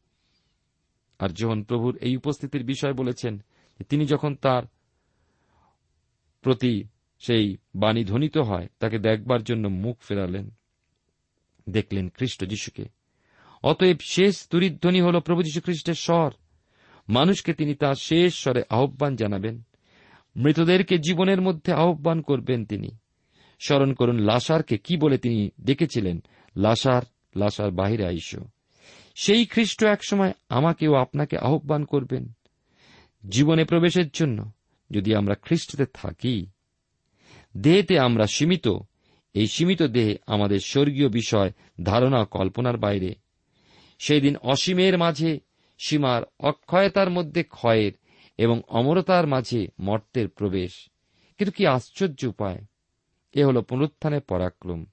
আর 1.19 1.29
যখন 1.29 1.63
প্রভুর 1.63 1.95
এই 1.95 2.17
উপস্থিতির 2.17 2.63
বিষয় 2.63 2.93
বলেছেন 2.93 3.43
তিনি 3.89 4.05
যখন 4.05 4.35
তার 4.35 4.63
প্রতি 6.41 6.83
সেই 7.19 7.57
বাণী 7.75 8.05
ধ্বনিত 8.05 8.37
হয়, 8.37 8.67
তাকে 8.79 8.99
দেখবার 8.99 9.43
জন্য 9.43 9.67
মুখ 9.67 9.97
ফেরালেন, 10.01 10.51
দেখলেন 11.69 12.09
খ্রিস্ট 12.09 12.45
যিশুকে। 12.45 12.85
অতএব 13.63 13.97
শেষ 13.99 14.47
তুরিধ্বনি 14.47 15.01
হল 15.01 15.19
প্রভু 15.19 15.43
যীশু 15.43 15.61
খ্রিস্টের 15.61 15.93
স্বর। 15.93 16.31
মানুষকে 17.09 17.53
তিনি 17.53 17.75
তার 17.75 17.93
শেষ 17.93 18.35
স্বরে 18.35 18.63
আহ্বান 18.69 19.15
জানাবেন, 19.15 19.63
মৃতদেরকে 20.35 20.97
জীবনের 20.97 21.41
মধ্যে 21.41 21.73
আহ্বান 21.73 22.21
করবেন 22.21 22.65
তিনি। 22.65 22.97
স্মরণ 23.59 23.93
করুন, 23.93 24.19
লাসারকে 24.19 24.77
কি 24.77 24.97
বলে 24.97 25.17
তিনি 25.17 25.49
ডেকেছিলেন? 25.61 26.23
লাসার 26.55 27.01
লাসার 27.35 27.71
বাহিরে 27.71 28.05
আইস। 28.05 28.35
সেই 29.15 29.45
খ্রিস্ট 29.45 29.83
একসময় 29.83 30.33
আমাকেও 30.49 30.93
আপনাকে 30.95 31.37
আহ্বান 31.37 31.85
করবেন। 31.85 32.31
জীবনে 33.29 33.65
প্রবেশের 33.65 34.09
জন্য 34.13 34.51
যদি 34.91 35.15
আমরা 35.15 35.35
খ্রিস্টতে 35.35 35.85
থাকি, 35.93 36.45
দেহেতে 37.57 37.99
আমরা 37.99 38.27
সীমিত, 38.27 38.67
এই 39.33 39.47
সীমিত 39.47 39.83
দেহে 39.83 40.17
আমাদের 40.27 40.59
স্বর্গীয় 40.59 41.09
বিষয়, 41.09 41.51
ধারণা, 41.83 42.25
কল্পনার 42.25 42.77
বাইরে। 42.77 43.15
সেই 43.99 44.21
দিন 44.21 44.37
অসীমের 44.37 44.97
মাঝে, 44.97 45.39
সীমার 45.79 46.23
অক্ষয়তার 46.39 47.09
মধ্যে 47.09 47.43
ক্ষয়ের 47.43 47.91
এবং 48.37 48.61
অমরতার 48.67 49.27
মাঝে 49.27 49.67
মর্তের 49.79 50.29
প্রবেশ। 50.29 50.89
কিন্তু 51.37 51.51
কি 51.51 51.67
আশ্চর্য 51.67 52.25
উপায়! 52.25 52.65
এ 53.35 53.45
হল 53.45 53.61
পুনরুত্থানের 53.61 54.21
পরাক্রম। 54.21 54.85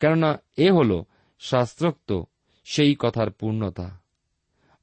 কেননা 0.00 0.38
এ 0.56 0.70
হল 0.72 1.02
শাস্ত্রোক্ত 1.40 2.22
সেই 2.64 2.96
কথার 2.98 3.30
পূর্ণতা। 3.30 4.00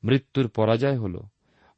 মৃত্যুর 0.04 0.48
পরাজয় 0.48 1.00
হল। 1.00 1.22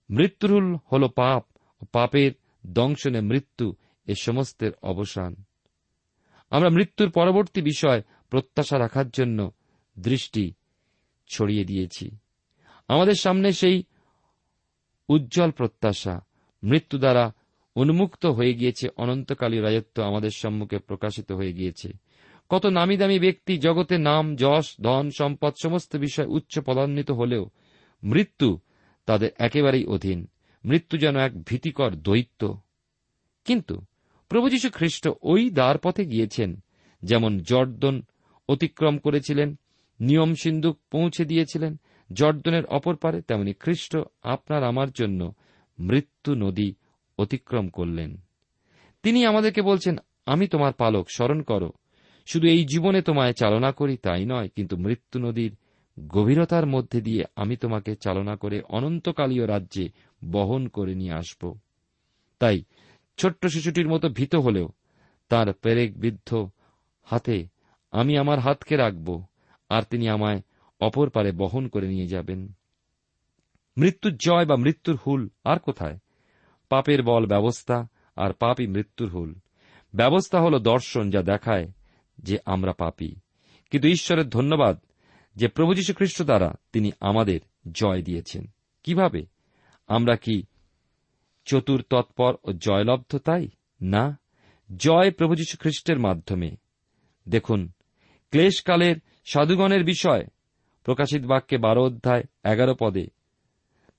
মৃত্যুর 0.10 0.80
হল 0.92 1.08
পাপ 1.08 1.46
ও 1.82 1.86
পাপের 1.92 2.32
দংশনে 2.68 3.22
মৃত্যু 3.22 3.76
এ 4.06 4.14
সমস্তের 4.16 4.72
অবসান। 4.82 5.44
আমরা 6.50 6.70
মৃত্যুর 6.70 7.12
পরবর্তী 7.12 7.62
বিষয় 7.62 8.02
প্রত্যাশা 8.30 8.80
রাখার 8.80 9.10
জন্য 9.10 9.52
দৃষ্টি 10.00 10.54
ছড়িয়ে 11.28 11.66
দিয়েছি। 11.66 12.18
আমাদের 12.88 13.14
সামনে 13.14 13.52
সেই 13.52 13.84
উজ্জ্বল 15.10 15.52
প্রত্যাশা 15.52 16.26
মৃত্যু 16.64 16.98
দ্বারা 16.98 17.32
উন্মুক্ত 17.76 18.26
হয়ে 18.26 18.54
গিয়েছে 18.54 18.90
অনন্তকালীয় 18.98 19.64
রাজত্ব 19.64 20.04
আমাদের 20.04 20.30
সম্মুখে 20.30 20.80
প্রকাশিত 20.80 21.32
হয়ে 21.32 21.54
গিয়েছে। 21.54 21.94
কত 22.50 22.66
নামি 22.66 22.98
দামি 22.98 23.20
ব্যক্তি 23.20 23.58
জগতে 23.58 23.98
নাম, 23.98 24.36
যশ, 24.36 24.76
ধন, 24.82 25.10
সম্পদ 25.18 25.54
সমস্ত 25.64 25.96
বিষয় 25.96 26.26
উচ্চ 26.26 26.60
পদান্বিত 26.60 27.12
হলেও 27.12 27.50
মৃত্যু 28.04 28.60
তাদের 29.06 29.30
একেবারেই 29.38 29.86
অধীন। 29.86 30.28
মৃত্যু 30.66 30.98
যেন 30.98 31.18
এক 31.18 31.44
ভীতিকর 31.44 31.92
দৈত্য। 31.92 32.58
কিন্তু 33.46 33.82
প্রভু 34.30 34.50
যীশু 34.50 34.70
খ্রিস্ট 34.70 35.10
ওই 35.22 35.50
দ্বার 35.50 35.78
পথে 35.78 36.06
গিয়েছেন, 36.06 36.60
যেমন 37.04 37.40
জর্দন 37.40 38.02
অতিক্রম 38.50 38.98
করেছিলেন, 38.98 39.60
নিয়ম 40.00 40.36
সিন্ধুক 40.36 40.80
পৌঁছে 40.92 41.26
দিয়েছিলেন, 41.26 41.80
জর্দনের 42.14 42.66
অপর 42.66 42.96
পারে, 42.96 43.22
তেমনি 43.22 43.54
খ্রিস্ট 43.54 43.98
আপনার 44.22 44.64
আমার 44.64 44.92
জন্য 44.92 45.34
মৃত্যু 45.80 46.36
নদী 46.36 46.76
অতিক্রম 47.20 47.66
করলেন। 47.70 48.12
তিনি 49.04 49.20
আমাদেরকে 49.26 49.62
বলছেন, 49.62 49.96
আমি 50.26 50.46
তোমার 50.48 50.74
পালক, 50.74 51.06
স্মরণ 51.10 51.42
করো। 51.42 51.72
শুধু 52.26 52.48
এই 52.48 52.66
জীবনে 52.66 53.02
তোমায় 53.02 53.34
চালনা 53.34 53.72
করি 53.72 53.98
তাই 53.98 54.26
নয়, 54.26 54.50
কিন্তু 54.56 54.78
মৃত্যু 54.78 55.18
নদীর 55.20 55.54
গভীরতার 56.08 56.66
মধ্যে 56.66 57.00
দিয়ে 57.02 57.24
আমি 57.36 57.56
তোমাকে 57.56 57.96
চালনা 57.96 58.36
করে 58.36 58.62
অনন্তকালীয় 58.70 59.46
রাজ্যে 59.48 59.86
বহন 60.32 60.68
করে 60.68 60.94
নিয়ে 60.96 61.14
আসব। 61.14 61.42
তাই 62.40 62.64
ছোট্ট 63.18 63.42
শিশুটির 63.46 63.88
মতো 63.90 64.10
ভীত 64.10 64.36
হলেও 64.36 64.68
তার 65.30 65.54
পেরেক 65.54 66.00
বৃদ্ধ 66.00 66.30
হাতে 67.04 67.48
আমি 67.92 68.18
আমার 68.18 68.40
হাতকে 68.40 68.76
রাখব 68.76 69.08
আর 69.70 69.84
তিনি 69.84 70.06
আমায় 70.10 70.42
অপর 70.80 71.10
পারে 71.10 71.32
বহন 71.32 71.68
করে 71.68 71.88
নিয়ে 71.88 72.08
যাবেন। 72.08 72.42
মৃত্যুর 73.78 74.14
জয় 74.16 74.46
বা 74.46 74.56
মৃত্যুর 74.56 74.96
হুল 74.96 75.30
আর 75.44 75.60
কোথায়? 75.60 75.98
পাপের 76.70 77.04
বল 77.04 77.26
ব্যবস্থা 77.26 77.88
আর 78.16 78.34
পাপই 78.34 78.68
মৃত্যুর 78.68 79.10
হুল। 79.10 79.36
ব্যবস্থা 79.94 80.42
হল 80.42 80.60
দর্শন 80.60 81.10
যা 81.10 81.22
দেখায় 81.22 81.68
যে 82.18 82.38
আমরা 82.46 82.74
পাপি। 82.74 83.16
কিন্তু 83.72 83.88
ঈশ্বরের 83.88 84.30
ধন্যবাদ 84.30 84.80
যে 85.36 85.48
প্রভু 85.48 85.74
যীশু 85.74 85.94
খ্রিস্ট 85.94 86.24
দ্বারা 86.24 86.56
তিনি 86.74 86.92
আমাদের 87.00 87.40
জয় 87.72 88.02
দিয়েছেন। 88.02 88.48
কীভাবে? 88.84 89.26
আমরা 89.88 90.16
কি 90.16 90.44
চতুর 91.46 91.84
তৎপর 91.90 92.36
ও 92.44 92.54
জয়লব্ধ 92.54 93.18
তাই? 93.18 93.48
না। 93.82 94.20
জয় 94.78 95.12
প্রভু 95.12 95.36
যীশু 95.36 95.58
খ্রিস্টের 95.58 96.00
মাধ্যমে। 96.00 96.56
দেখুন, 97.30 97.72
ক্লেশকালের 98.32 98.96
সাধুগণের 99.26 99.84
বিষয় 99.84 100.28
প্রকাশিত 100.84 101.26
বাক্যে 101.26 101.58
বারো 101.58 101.84
অধ্যায় 101.84 102.24
এগারো 102.54 102.76
পদে, 102.80 103.08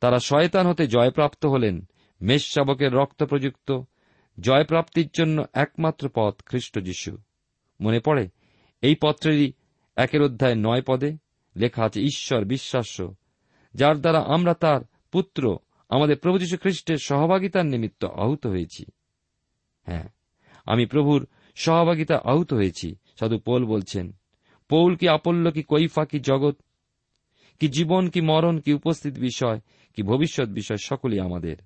তারা 0.00 0.18
শয়তান 0.18 0.66
হতে 0.66 0.87
জয়প্রাপ্ত 0.87 1.46
হলেন 1.46 1.88
মেষ 2.22 2.59
রক্ত 2.59 3.22
প্রযুক্ত, 3.22 3.80
জয়প্রাপ্তির 4.40 5.09
জন্য 5.12 5.44
একমাত্র 5.52 6.09
পথ 6.14 6.42
খ্রিস্ট 6.46 6.78
যীশু। 6.78 7.18
মনে 7.80 8.00
পড়ে, 8.00 8.28
এই 8.83 8.96
পত্রেরই 9.02 9.52
একের 9.96 10.22
অধ্যায় 10.22 10.54
নয় 10.54 10.83
পদে 10.83 11.16
লেখা 11.56 11.85
আছে, 11.85 12.00
ঈশ্বর 12.00 12.44
বিশ্বাস্য, 12.44 13.14
যার 13.74 14.00
দ্বারা 14.00 14.18
আমরা 14.18 14.54
তার 14.54 14.80
পুত্র, 15.12 15.59
আমাদের 15.88 16.16
প্রভু 16.16 16.38
যীশু 16.38 16.56
খ্রিস্টের 16.56 16.96
সহভাগিতার 16.96 17.66
নিমিত্ত 17.66 18.04
আহুত 18.04 18.46
হয়েছি। 18.46 18.85
হ্যাঁ 19.83 20.09
আমি 20.66 20.87
প্রভুর 20.87 21.26
সহভাগিতা 21.54 22.20
আহুত 22.24 22.52
হয়েছি, 22.52 22.96
সাধু 23.18 23.38
পোল 23.38 23.64
বলছেন। 23.64 24.12
পৌল 24.68 24.96
কি 24.96 25.09
আপল্য, 25.09 25.50
কি 25.50 25.62
কৈফা, 25.62 26.04
কি 26.04 26.20
জগৎ, 26.20 26.56
কি 27.61 27.68
জীবন, 27.68 28.11
কি 28.11 28.20
মরণ, 28.20 28.59
কি 28.59 28.72
উপস্থিত 28.72 29.18
বিষয়, 29.18 29.61
কি 29.94 30.02
ভবিষ্যৎ 30.02 30.48
বিষয় 30.48 30.76
সকলই 30.76 31.20
আমাদের। 31.20 31.56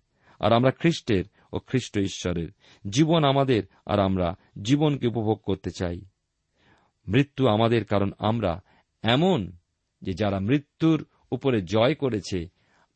আর 0.45 0.53
আমরা 0.53 0.71
খ্রিস্টের 0.71 1.25
ও 1.53 1.59
খ্রিস্ট 1.59 1.99
ঈশ্বরের। 1.99 2.49
জীবন 2.91 3.25
আমাদের 3.25 3.63
আর 3.87 3.99
আমরা 3.99 4.35
জীবনকে 4.63 5.07
উপভোগ 5.07 5.39
করতে 5.39 5.71
চাই। 5.71 6.01
মৃত্যু 7.09 7.47
আমাদের 7.47 7.85
কারণ 7.85 8.13
আমরা 8.19 8.63
এমন 9.03 9.53
যে 10.03 10.13
যারা 10.13 10.41
মৃত্যুর 10.41 11.07
উপরে 11.31 11.63
জয় 11.63 11.95
করেছে, 11.95 12.49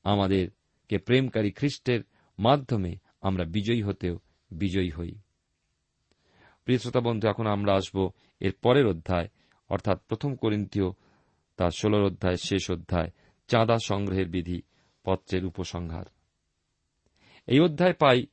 আমাদেরকে 0.04 0.98
প্রেমকারী 0.98 1.50
খ্রিস্টের 1.50 2.00
মাধ্যমে 2.38 2.96
আমরা 3.20 3.44
বিজয়ী 3.44 3.82
হতেও 3.82 4.18
বিজয়ী 4.50 4.90
হই। 4.90 5.18
প্রিয় 6.64 6.78
শ্রোতা 6.78 7.00
বন্ধু, 7.00 7.28
এখন 7.28 7.46
আমরা 7.46 7.74
আসব 7.74 8.11
এর 8.40 8.52
পরের 8.62 8.87
অধ্যায়, 8.87 9.28
অর্থাৎ 9.68 10.00
প্রথম 10.08 10.34
করিন্থীয় 10.34 10.90
তার 11.56 11.70
ষোলর 11.70 12.04
অধ্যায়, 12.04 12.37
শেষ 12.37 12.70
অধ্যায়, 12.70 13.11
চাঁদা 13.48 13.76
সংগ্রহের 13.84 14.28
বিধি, 14.28 14.62
পত্রের 15.04 15.44
উপসংহার। 15.44 16.04
এই 17.48 17.61
অধ্যায় 17.61 17.92
পাই 17.92 18.26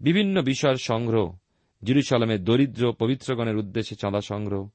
বিভিন্ন 0.00 0.42
বিষয়ের 0.42 0.76
সংগ্রহ। 0.76 1.36
জিরুসালামের 1.82 2.44
দরিদ্র, 2.44 2.92
পবিত্রগণের 2.92 3.56
উদ্দেশ্যে 3.56 3.96
চাঁদা 3.96 4.20
সংগ্রহ। 4.20 4.68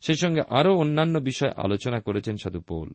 সেই 0.00 0.16
সঙ্গে 0.16 0.42
আরও 0.50 0.78
অন্যান্য 0.78 1.18
বিষয় 1.18 1.52
আলোচনা 1.56 2.00
করেছেন 2.00 2.36
সাধু 2.36 2.60
পৌল। 2.60 2.92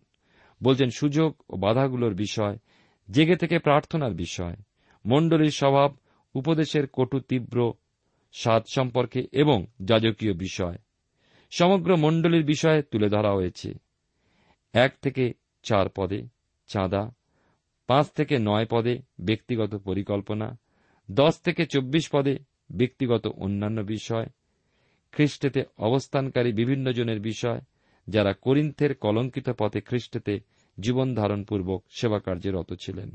বলছেন, 0.64 0.90
সুযোগ 0.90 1.44
ও 1.50 1.58
বাধাগুলোর 1.58 2.14
বিষয়, 2.14 2.58
জেগে 3.12 3.36
থেকে 3.36 3.60
প্রার্থনার 3.60 4.14
বিষয়, 4.14 4.56
মণ্ডলীর 5.06 5.52
স্বভাব, 5.52 5.98
উপদেশের 6.36 6.88
কটু 6.88 7.20
তীব্র 7.20 7.74
স্বাদ 8.34 8.64
সম্পর্কে 8.68 9.28
এবং 9.32 9.66
যাজকীয় 9.86 10.34
বিষয়। 10.34 10.76
সমগ্র 11.52 11.98
মণ্ডলীর 11.98 12.46
বিষয়ে 12.46 12.82
তুলে 12.82 13.10
ধরা 13.10 13.32
হয়েছে। 13.32 13.74
এক 14.74 14.94
থেকে 15.02 15.34
চার 15.64 15.90
পদে 15.90 16.28
চাঁদা 16.68 17.12
পাঁচ 17.88 18.06
থেকে 18.10 18.40
নয় 18.40 18.68
পদে 18.70 18.94
ব্যক্তিগত 19.22 19.76
পরিকল্পনা, 19.76 20.58
দশ 21.12 21.34
থেকে 21.40 21.66
চব্বিশ 21.66 22.10
পদে 22.12 22.38
ব্যক্তিগত 22.72 23.28
অন্যান্য 23.28 23.82
বিষয়, 23.82 24.28
খ্রিস্টেতে 25.12 25.64
অবস্থানকারী 25.78 26.52
বিভিন্ন 26.52 26.92
জনের 26.92 27.20
বিষয়, 27.20 27.62
যারা 28.08 28.34
করিন্থের 28.34 28.96
কলঙ্কিত 28.96 29.50
পথে 29.50 29.82
খ্রিস্টেতে 29.82 30.40
জীবন 30.80 31.16
ধারণপূর্বক 31.16 31.84
সেবা 31.90 32.20
কার্যে 32.20 32.52
রত 32.52 32.74
ছিলেন। 32.74 33.10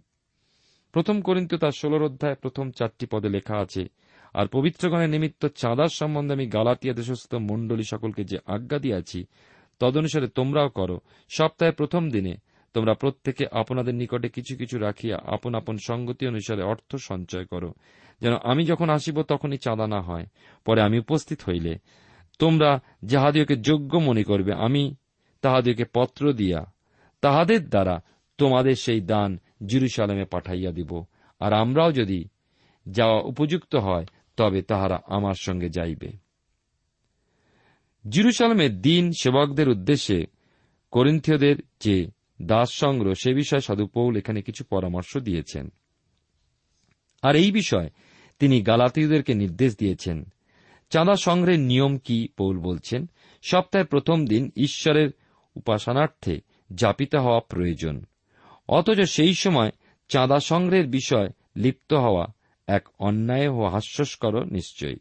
প্রথম 0.92 1.20
করিন্থ 1.20 1.54
তার 1.54 1.72
ষোলর 1.72 2.02
অধ্যায় 2.02 2.34
প্রথম 2.34 2.70
চারটি 2.70 3.06
পদে 3.06 3.28
লেখা 3.28 3.56
আছে, 3.56 3.88
আর 4.34 4.46
পবিত্রগণের 4.46 5.10
নিমিত্ত 5.10 5.46
চাঁদার 5.46 5.88
সম্বন্ধে 5.88 6.34
আমি 6.34 6.46
গালাতিয়া 6.46 6.94
দেশস্থ 6.94 7.34
মণ্ডলী 7.34 7.82
সকলকে 7.82 8.24
যে 8.24 8.38
আজ্ঞা 8.46 8.78
দিয়াছি, 8.78 9.26
তদনুসারে 9.80 10.28
তোমরাও 10.28 10.68
করো। 10.68 11.00
সপ্তাহে 11.28 11.72
প্রথম 11.72 12.10
দিনে 12.10 12.34
তোমরা 12.74 12.94
প্রত্যেকে 12.94 13.46
আপনাদের 13.52 13.94
নিকটে 13.94 14.28
কিছু 14.28 14.56
কিছু 14.56 14.78
রাখিয়া 14.78 15.18
আপন 15.26 15.54
আপন 15.54 15.76
সঙ্গতি 15.86 16.26
অনুসারে 16.26 16.62
অর্থ 16.62 16.96
সঞ্চয় 16.96 17.44
করো। 17.44 17.74
যেন 18.20 18.34
আমি 18.42 18.64
যখন 18.64 18.90
আসিব 18.90 19.22
তখনই 19.22 19.56
চাঁদা 19.56 19.86
না 19.86 20.00
হয়, 20.00 20.26
পরে 20.64 20.82
আমি 20.82 20.98
উপস্থিত 20.98 21.42
হইলে। 21.48 21.78
তোমরা 22.38 22.80
যাহাদিওকে 23.04 23.56
যোগ্য 23.56 23.98
মনে 23.98 24.24
করবে, 24.24 24.52
আমি 24.52 24.94
তাহাদিওকে 25.42 25.84
পত্র 25.84 26.32
দিয়া 26.32 26.72
তাহাদের 27.20 27.68
দ্বারা 27.68 28.00
তোমাদের 28.38 28.74
সেই 28.74 29.00
দান 29.00 29.38
জিরুসালামে 29.66 30.24
পাঠাইয়া 30.24 30.72
দিব। 30.72 31.04
আর 31.40 31.52
আমরাও 31.52 31.92
যদি 31.92 32.28
যাওয়া 32.88 33.20
উপযুক্ত 33.20 33.76
হয়, 33.76 34.06
তবে 34.36 34.62
তাহারা 34.62 35.00
আমার 35.06 35.34
সঙ্গে 35.40 35.68
যাইবে। 35.68 36.08
জিরুসালামের 38.08 38.80
দিন 38.80 39.12
সেবকদের 39.12 39.68
উদ্দেশ্যে 39.68 40.26
করিন্থীয়দের 40.90 41.56
যে 41.80 42.17
দাস 42.42 42.68
সংগ্রহ 42.72 43.14
সে 43.14 43.34
বিষয়ে 43.34 43.60
সাধু 43.60 43.86
পৌল 43.86 44.16
এখানে 44.16 44.42
কিছু 44.42 44.64
পরামর্শ 44.64 45.16
দিয়েছেন। 45.16 45.72
আর 47.22 47.36
এই 47.36 47.52
বিষয়ে 47.52 47.90
তিনি 48.38 48.62
গালাতীয়দেরকে 48.62 49.34
নির্দেশ 49.34 49.76
দিয়েছেন। 49.78 50.24
চাঁদা 50.90 51.16
সংগ্রহের 51.16 51.60
নিয়ম 51.60 51.98
কি, 51.98 52.28
পৌল 52.36 52.58
বলছেন, 52.58 53.10
সপ্তাহের 53.42 53.86
প্রথম 53.86 54.26
দিন 54.26 54.50
ঈশ্বরের 54.56 55.10
উপাসনার্থে 55.56 56.40
যাপিত 56.72 57.14
হওয়া 57.14 57.40
প্রয়োজন। 57.40 58.04
অথচ 58.68 59.00
সেই 59.00 59.34
সময় 59.34 59.70
চাঁদা 60.08 60.40
সংগ্রহের 60.40 60.86
বিষয় 60.86 61.28
লিপ্ত 61.56 61.94
হওয়া 61.94 62.26
এক 62.66 62.88
অন্যায় 62.98 63.48
ও 63.48 63.66
হাস্যস্কর 63.66 64.44
নিশ্চয়ই 64.44 64.96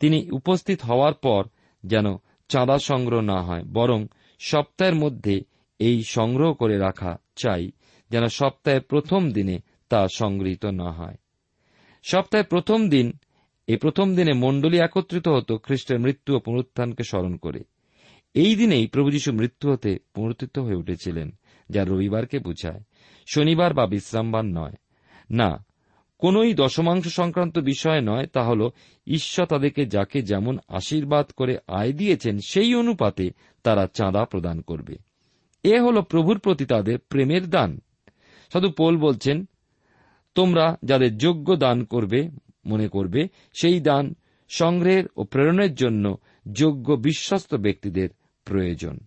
তিনি 0.00 0.30
উপস্থিত 0.30 0.82
হওয়ার 0.82 1.14
পর 1.14 1.44
যেন 1.86 2.16
চাঁদা 2.48 2.78
সংগ্রহ 2.78 3.20
না 3.20 3.42
হয়, 3.42 3.64
বরং 3.64 4.06
সপ্তাহের 4.38 4.94
মধ্যে 4.94 5.40
এই 5.82 6.02
সংগ্রহ 6.02 6.54
করে 6.54 6.78
রাখা 6.78 7.16
চাই 7.36 7.70
যেন 8.10 8.28
সপ্তাহের 8.28 8.80
প্রথম 8.80 9.30
দিনে 9.30 9.58
তা 9.88 10.06
সংগৃহীত 10.08 10.64
না 10.64 10.90
হয়। 10.90 11.14
সপ্তাহের 12.02 12.46
প্রথম 12.46 12.88
দিন, 12.88 13.12
এই 13.66 13.76
প্রথম 13.76 14.14
দিনে 14.14 14.32
মণ্ডলী 14.32 14.78
একত্রিত 14.78 15.28
হতো 15.28 15.58
খ্রিস্টের 15.58 16.00
মৃত্যু 16.00 16.36
ও 16.36 16.38
পুনরুত্থানকে 16.38 17.04
স্মরণ 17.04 17.36
করে। 17.36 17.60
এই 18.34 18.56
দিনেই 18.56 18.86
প্রভু 18.86 19.10
যীশু 19.10 19.32
মৃত্যু 19.32 19.72
হতে 19.72 19.98
পুনরুত্থিত 20.14 20.58
হয়ে 20.58 20.74
উঠেছিলেন, 20.74 21.30
যা 21.70 21.84
রবিবারকে 21.84 22.38
বুঝায়। 22.38 22.80
শনিবার 23.34 23.74
বা 23.74 23.86
বিশ্রামবার 23.86 24.44
নয়। 24.44 24.72
না, 25.30 25.64
কোনই 26.18 26.54
দশমাংশ 26.54 27.08
সংক্রান্ত 27.08 27.58
বিষয় 27.58 28.00
নয়, 28.00 28.26
তা 28.26 28.42
হল 28.42 28.70
ঈশ্বর 29.06 29.46
তাদেরকে 29.46 29.86
যাকে 29.86 30.22
যেমন 30.22 30.58
আশীর্বাদ 30.68 31.30
করে 31.30 31.58
আয় 31.66 31.92
দিয়েছেন, 31.92 32.38
সেই 32.48 32.74
অনুপাতে 32.74 33.30
তারা 33.62 33.86
চাঁদা 33.86 34.24
প্রদান 34.24 34.60
করবে। 34.60 35.11
এ 35.62 35.80
হল 35.80 36.02
প্রভুর 36.02 36.38
প্রতি 36.38 36.66
তাদের 36.66 36.98
প্রেমের 36.98 37.50
দান। 37.50 37.80
সাধু 38.52 38.70
পোল 38.70 38.98
বলছেন, 38.98 39.48
তোমরা 40.34 40.76
যাদের 40.82 41.18
যোগ্য 41.18 41.56
দান 41.56 41.84
করবে, 41.84 42.28
মনে 42.66 42.88
করবে, 42.88 43.28
সেই 43.60 43.80
দান 43.80 44.14
সংগ্রহের 44.48 45.04
ও 45.16 45.24
প্রেরণের 45.24 45.74
জন্য 45.74 46.16
যোগ্য 46.52 46.92
বিশ্বস্ত 46.92 47.54
ব্যক্তিদের 47.54 48.08
প্রয়োজন। 48.44 48.98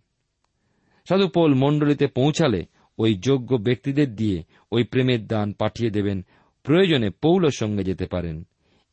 সাধু 1.09 1.27
পোল 1.27 1.53
মণ্ডলীতে 1.53 2.07
পৌঁছালে 2.07 2.65
ওই 2.97 3.15
যোগ্য 3.15 3.55
ব্যক্তিদের 3.55 4.15
দিয়ে 4.15 4.43
ওই 4.71 4.83
প্রেমের 4.83 5.27
দান 5.27 5.53
পাঠিয়ে 5.53 5.91
দেবেন। 5.91 6.25
প্রয়োজনে 6.63 7.09
পৌলের 7.09 7.51
সঙ্গে 7.51 7.83
যেতে 7.83 8.05
পারেন। 8.05 8.43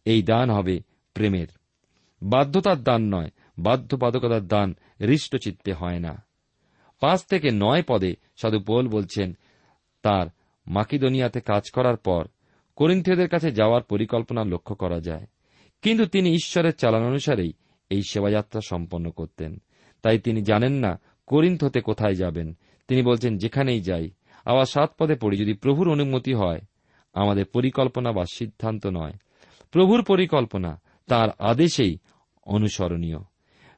এই 0.04 0.22
দান 0.22 0.50
হবে 0.50 0.80
প্রেমের। 1.14 1.46
বাধ্যতার 2.22 2.82
দান 2.82 3.14
নয়, 3.14 3.30
বাধ্যবাধকতার 3.58 4.46
দান 4.46 4.74
হৃষ্টচিত্তে 5.00 5.72
হয় 5.72 5.98
না। 5.98 6.24
পাঁচ 7.02 7.24
থেকে 7.24 7.50
নয় 7.52 7.82
পদে 7.88 8.16
সাধু 8.36 8.60
পোল 8.60 8.88
বলছেন, 8.88 9.36
তার 10.02 10.26
মাকিদোনিয়াতে 10.66 11.40
কাজ 11.40 11.70
করার 11.70 11.96
পর 11.96 12.26
করিন্থীয়দের 12.76 13.28
কাছে 13.28 13.52
যাওয়ার 13.52 13.82
পরিকল্পনা 13.82 14.44
লক্ষ্য 14.44 14.76
করা 14.76 15.00
যায়। 15.00 15.26
কিন্তু 15.82 16.06
তিনি 16.06 16.30
ঈশ্বরের 16.30 16.74
চালান 16.74 17.02
অনুসারেই 17.02 17.52
এই 17.90 18.02
সেবাযাত্রা 18.10 18.60
সম্পন্ন 18.60 19.10
করতেন। 19.10 19.62
তাই 20.02 20.18
তিনি 20.18 20.42
জানেন 20.42 20.72
না 20.72 21.00
করিন্থ 21.26 21.64
হতে 21.64 21.80
কোথায় 21.80 22.14
যাবেন। 22.14 22.56
তিনি 22.88 23.02
বলছেন, 23.02 23.38
যেখানেই 23.38 23.80
যাই, 23.80 24.10
আবার 24.44 24.64
সাত 24.64 24.90
পদে 24.98 25.14
পড়ি, 25.14 25.36
যদি 25.36 25.52
প্রভুর 25.52 25.92
অনুমতি 25.92 26.34
হয়, 26.34 26.60
আমাদের 27.12 27.46
পরিকল্পনা 27.46 28.12
বা 28.12 28.24
সিদ্ধান্ত 28.34 28.86
নয়। 28.86 29.12
প্রভুর 29.70 30.04
পরিকল্পনা 30.04 30.80
তার 31.06 31.28
আদেশেই 31.38 31.98
অনুসরণীয়। 32.42 33.18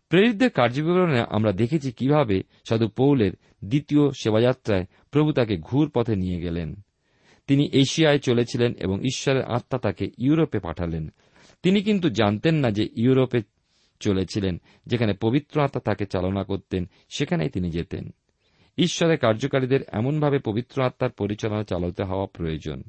প্রেরিতদের 0.08 0.50
কার্যবিবরণে 0.50 1.24
আমরা 1.28 1.52
দেখেছি 1.52 1.92
কীভাবে 1.92 2.42
সাধু 2.68 2.88
পৌলের 2.88 3.32
দ্বিতীয় 3.64 4.10
সেবাযাত্রায় 4.10 4.84
প্রভু 5.10 5.32
তাকে 5.32 5.56
ঘুর 5.56 5.90
পথে 5.94 6.16
নিয়ে 6.16 6.40
গেলেন। 6.40 6.74
তিনি 7.46 7.68
এশিয়ায় 7.72 8.18
চলেছিলেন 8.18 8.74
এবং 8.74 9.00
ঈশ্বরের 9.00 9.44
আত্মা 9.44 9.78
তাকে 9.78 10.10
ইউরোপে 10.18 10.58
পাঠালেন। 10.58 11.12
তিনি 11.62 11.82
কিন্তু 11.82 12.10
জানতেন 12.10 12.54
না 12.54 12.70
যে 12.70 12.88
ইউরোপে 12.96 13.42
চলেছিলেন, 14.00 14.60
যেখানে 14.86 15.14
পবিত্র 15.20 15.60
আত্মা 15.60 15.80
তাকে 15.80 16.06
চালনা 16.06 16.44
করতেন, 16.44 16.88
সেখানেই 17.16 17.48
তিনি 17.48 17.70
যেতেন। 17.70 18.10
ঈশ্বরের 18.78 19.18
কার্যকারীদের 19.18 19.80
এমনভাবে 19.92 20.38
পবিত্র 20.38 20.82
আত্মার 20.82 21.10
পরিচালনা 21.10 21.64
চালাতে 21.64 22.02
হওয়া 22.02 22.26
প্রয়োজন। 22.26 22.82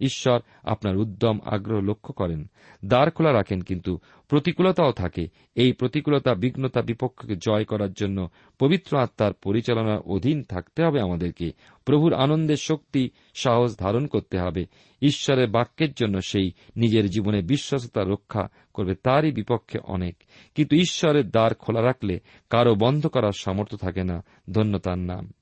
ঈশ্বর 0.00 0.40
আপনার 0.62 0.96
উদ্যম 0.96 1.38
আগ্রহ 1.44 1.80
লক্ষ্য 1.80 2.12
করেন। 2.12 2.48
দ্বার 2.84 3.10
খোলা 3.10 3.32
রাখেন 3.32 3.60
কিন্তু 3.60 3.98
প্রতিকূলতাও 4.28 4.92
থাকে। 4.92 5.28
এই 5.54 5.72
প্রতিকূলতা, 5.72 6.34
বিঘ্নতা 6.34 6.82
বিপক্ষকে 6.82 7.36
জয় 7.36 7.64
করার 7.64 7.92
জন্য 7.92 8.28
পবিত্র 8.58 8.98
আত্মার 8.98 9.32
পরিচালনার 9.32 9.98
অধীন 9.98 10.42
থাকতে 10.42 10.84
হবে 10.84 11.00
আমাদেরকে। 11.00 11.52
প্রভুর 11.84 12.12
আনন্দের 12.12 12.56
শক্তি, 12.56 13.10
সাহস 13.34 13.78
ধারণ 13.78 14.06
করতে 14.06 14.38
হবে। 14.38 14.66
ঈশ্বরের 15.02 15.48
বাক্যের 15.48 15.92
জন্য 15.92 16.20
সেই 16.20 16.52
নিজের 16.76 17.10
জীবনে 17.10 17.42
বিশ্বস্ততা 17.42 18.04
রক্ষা 18.04 18.48
করবে 18.74 18.94
তারই 18.94 19.32
বিপক্ষে 19.32 19.78
অনেক। 19.84 20.16
কিন্তু 20.54 20.76
ঈশ্বরের 20.76 21.30
দ্বার 21.30 21.54
খোলা 21.54 21.82
রাখলে 21.82 22.20
কারও 22.50 22.74
বন্ধ 22.74 23.06
করার 23.06 23.32
সামর্থ্য 23.32 23.76
থাকে 23.76 24.04
না। 24.04 24.24
ধন্য 24.52 24.78
তার 24.78 24.98
নাম। 24.98 25.32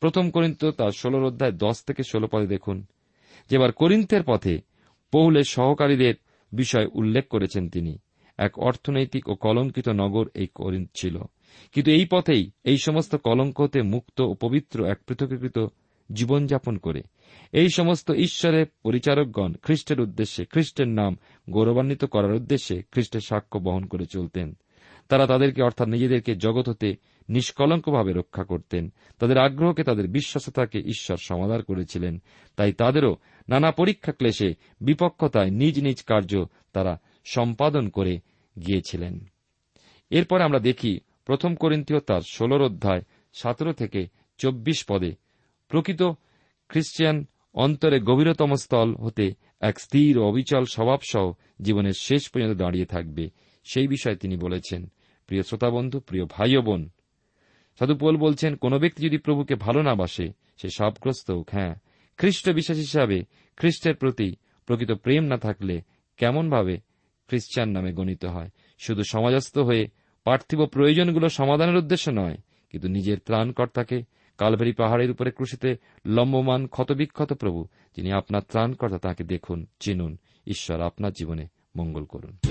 প্রথম 0.00 0.30
করিন্ত 0.30 0.70
তার 0.70 0.90
ষোলোর 0.90 1.24
অধ্যায় 1.24 1.52
দশ 1.52 1.84
থেকে 1.84 2.02
ষোলো 2.02 2.28
পদে 2.32 2.46
দেখুন। 2.46 2.86
যেবার 3.50 3.72
করিন্থের 3.72 4.22
পথে 4.26 4.60
পৌলের 5.12 5.42
সহকারীদের 5.42 6.14
বিষয় 6.52 6.86
উল্লেখ 6.92 7.28
করেছেন 7.28 7.68
তিনি। 7.68 7.98
এক 8.38 8.58
অর্থনৈতিক 8.58 9.28
ও 9.28 9.34
কলঙ্কিত 9.34 9.88
নগর 9.88 10.28
এই 10.34 10.46
করিন্থ 10.54 10.90
ছিল। 10.94 11.18
কিন্তু 11.72 11.90
এই 11.90 12.06
পথেই 12.10 12.50
এই 12.64 12.76
সমস্ত 12.78 13.16
কলঙ্ক 13.16 13.60
হতে 13.60 13.82
মুক্ত 13.82 14.20
ও 14.20 14.34
পবিত্র 14.34 14.86
এক 14.86 14.98
পৃথকীকৃত 15.06 15.66
জীবনযাপন 16.12 16.76
করে। 16.76 17.02
এই 17.52 17.68
সমস্ত 17.68 18.10
ঈশ্বরের 18.10 18.66
পরিচারকগণ 18.82 19.52
খ্রিস্টের 19.62 20.00
উদ্দেশ্যে 20.00 20.44
খ্রিস্টের 20.44 20.88
নাম 20.88 21.18
গৌরবান্বিত 21.50 22.04
করার 22.04 22.34
উদ্দেশ্যে 22.34 22.82
খ্রিস্টের 22.82 23.20
সাক্ষ্য 23.20 23.58
বহন 23.58 23.84
করে 23.86 24.06
চলতেন। 24.06 24.56
তারা 25.08 25.26
তাদেরকে 25.26 25.62
অর্থাৎ 25.62 25.88
নিজেদেরকে 25.88 26.34
জগৎ 26.34 26.68
হতে 26.68 26.96
নিষ্কলঙ্কভাবে 27.30 28.12
রক্ষা 28.12 28.44
করতেন। 28.44 28.92
তাদের 29.18 29.38
আগ্রহকে, 29.38 29.84
তাদের 29.84 30.08
বিশ্বাসতাকে 30.08 30.78
ঈশ্বর 30.78 31.16
সমাধান 31.16 31.62
করেছিলেন। 31.62 32.22
তাই 32.56 32.72
তাদেরও 32.72 33.16
নানা 33.48 33.72
পরীক্ষা 33.72 34.12
ক্লেশে, 34.12 34.54
বিপক্ষতায় 34.80 35.50
নিজ 35.50 35.80
নিজ 35.80 36.02
কার্য 36.02 36.44
তারা 36.72 37.00
সম্পাদন 37.24 37.88
করে 37.88 38.20
গিয়েছিলেন। 38.58 39.24
এরপরে 40.10 40.42
আমরা 40.42 40.58
দেখি 40.58 41.00
প্রথম 41.24 41.54
করিন্তীয় 41.54 42.00
তার 42.00 42.20
ষোলর 42.20 42.62
অধ্যায় 42.62 43.02
সতেরো 43.32 43.72
থেকে 43.72 44.06
চব্বিশ 44.38 44.84
পদে 44.88 45.14
প্রকৃত 45.68 46.02
খ্রিস্টিয়ান 46.68 47.26
অন্তরে 47.54 48.00
গভীরতম 48.00 48.54
স্থল 48.54 48.94
হতে 48.94 49.32
এক 49.60 49.80
স্থির 49.80 50.18
ও 50.18 50.24
অবিচল 50.24 50.64
স্বভাবসহ 50.64 51.32
জীবনের 51.62 51.92
শেষ 51.92 52.28
পর্যন্ত 52.30 52.58
দাঁড়িয়ে 52.58 52.86
থাকবে। 52.86 53.30
সেই 53.64 53.88
বিষয়ে 53.88 54.16
তিনি 54.16 54.36
বলেছেন, 54.36 54.86
প্রিয় 55.26 55.42
শ্রোতাবন্ধু 55.42 56.00
প্রিয় 56.00 56.24
ভাই 56.24 56.56
বোন 56.56 56.90
সাধুপোল 57.80 58.16
বলছেন, 58.16 58.56
কোন 58.56 58.78
ব্যক্তি 58.78 59.06
যদি 59.06 59.18
প্রভুকে 59.18 59.54
ভালো 59.54 59.82
না 59.82 59.94
বাসে, 59.94 60.28
সে 60.56 60.68
সবগ্রস্ত 60.68 61.30
হোক। 61.30 61.48
হ্যাঁ 61.52 61.74
খ্রিস্ট 62.16 62.50
বিশ্বাস 62.50 62.78
হিসাবে 62.78 63.22
খ্রিস্টের 63.56 63.94
প্রতি 63.94 64.36
প্রকৃত 64.66 64.92
প্রেম 64.92 65.24
না 65.24 65.36
থাকলে 65.36 65.80
কেমনভাবে 66.16 66.78
খ্রিস্টান 67.28 67.68
নামে 67.68 67.92
গণিত 67.92 68.24
হয়? 68.24 68.48
শুধু 68.78 69.02
সমাজস্থ 69.02 69.58
হয়ে 69.58 69.88
পার্থিব 70.24 70.66
প্রয়োজনগুলো 70.66 71.28
সমাধানের 71.28 71.76
উদ্দেশ্য 71.76 72.10
নয়, 72.10 72.36
কিন্তু 72.70 72.88
নিজের 72.88 73.18
ত্রাণকর্তাকে, 73.18 74.02
কালভেরি 74.38 74.72
পাহাড়ের 74.72 75.10
উপরে 75.10 75.30
ক্রুশিতে 75.30 75.76
লম্বমান 76.06 76.66
ক্ষতবিক্ষত 76.66 77.32
প্রভু, 77.32 77.66
যিনি 77.96 78.12
আপনার 78.12 78.42
ত্রাণকর্তা, 78.48 78.98
তাকে 78.98 79.24
দেখুন, 79.24 79.66
চিনুন, 79.80 80.16
ঈশ্বর 80.46 80.80
আপনার 80.80 81.12
জীবনে 81.12 81.46
মঙ্গল 81.76 82.04
করুন। 82.04 82.49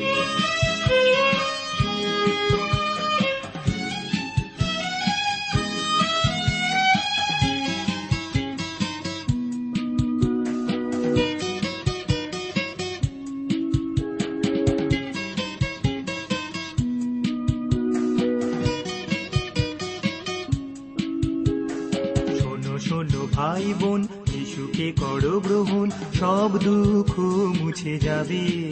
যিশুকে 24.80 25.02
করো 25.02 25.40
গ্রহণ, 25.40 25.90
সব 26.14 26.58
দুঃখ 26.64 27.20
মুছে 27.62 27.98
যাবে। 27.98 28.72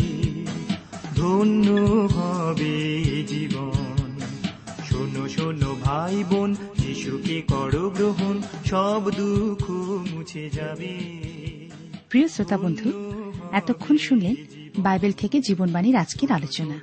ধন্য 1.15 1.71
হবে 2.15 3.01
জীবন। 3.27 4.19
শোনো 4.89 5.29
শোনো 5.29 5.75
ভাই 5.81 6.23
বোন 6.23 6.55
যিশুকে 6.79 7.41
করো 7.41 7.89
গ্রহণ, 7.89 8.41
সব 8.65 9.11
দুঃখ 9.15 9.71
মুছে 10.11 10.49
যাবে। 10.49 10.97
প্রিয় 12.09 12.27
শ্রোতা 12.27 12.57
বন্ধু, 12.57 12.91
এতক্ষণ 13.51 13.97
শুনলেন 13.97 14.35
বাইবেল 14.79 15.11
থেকে 15.11 15.39
জীবনবাণীর 15.39 15.95
আজকের 15.95 16.31
আলোচনা। 16.31 16.79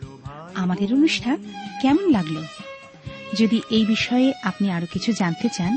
আমাদের 0.55 0.95
অনুষ্ঠান 0.95 1.37
কেমন 1.83 2.11
লাগল? 2.11 2.37
যদি 3.39 3.61
এই 3.71 3.87
বিষয়ে 3.87 4.33
আপনি 4.43 4.71
আরও 4.71 4.87
কিছু 4.93 5.13
জানতে 5.13 5.49
চান 5.57 5.77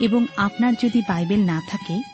এবং 0.00 0.26
আপনার 0.36 0.74
যদি 0.82 1.02
বাইবেল 1.08 1.46
না 1.46 1.62
থাকে 1.70 2.13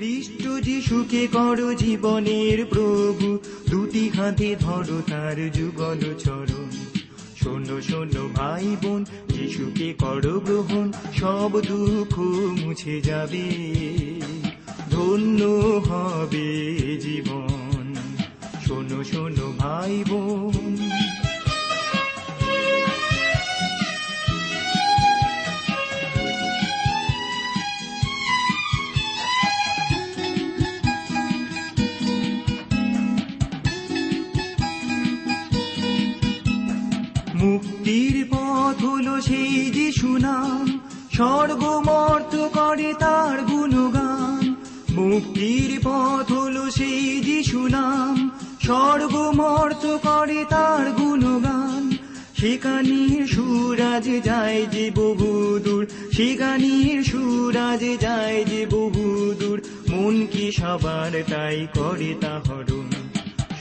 খ্রিস্ট 0.00 0.64
যিশুকে 0.64 1.26
করো 1.26 1.74
জীবনের 1.74 2.64
প্রভু। 2.64 3.38
দুটি 3.70 4.08
হাতে 4.08 4.56
ধরো 4.60 5.02
তার 5.10 5.50
যুগল 5.50 6.14
চরণ। 6.18 6.70
শোনো 7.36 7.82
শোনো 7.82 8.28
ভাই 8.34 8.76
বোন 8.82 9.04
যিশুকে 9.28 9.94
করো 9.98 10.40
গ্রহণ। 10.40 10.92
সব 11.16 11.60
দুঃখ 11.60 12.18
মুছে 12.64 13.00
যাবে। 13.00 13.44
ধন্য 14.90 15.44
হবে 15.88 16.74
জীবন। 17.00 17.94
শোনো 18.68 19.04
শোনো 19.04 19.52
ভাই 19.58 20.04
বোন 20.08 20.69
করে 49.98 50.44
তার 50.50 50.92
গুণগান। 50.92 51.96
শিকানির 52.36 53.26
সুরাজ 53.26 54.24
যায় 54.24 54.66
যে 54.66 54.90
বহুদূর 54.94 55.86
শিকানির 56.12 57.04
সুরাজ 57.04 58.00
যায় 58.00 58.44
যে 58.44 58.66
বহুদূর 58.66 59.62
মন 59.90 60.26
কি 60.32 60.52
সবার 60.52 61.22
তাই 61.30 61.66
করে 61.74 62.14
তা 62.20 62.40
হরণ 62.48 62.90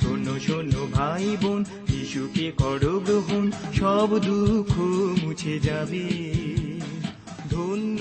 শোনো 0.02 0.39
শোনো 0.39 0.88
ভাই 0.94 1.38
বোন 1.42 1.63
যিশুকে 1.88 2.52
করো 2.58 3.00
গ্রহণ? 3.00 3.52
সব 3.80 4.20
দুঃখ 4.20 4.78
মুছে 5.24 5.60
যাবে। 5.60 6.34
ধন্য 7.50 8.00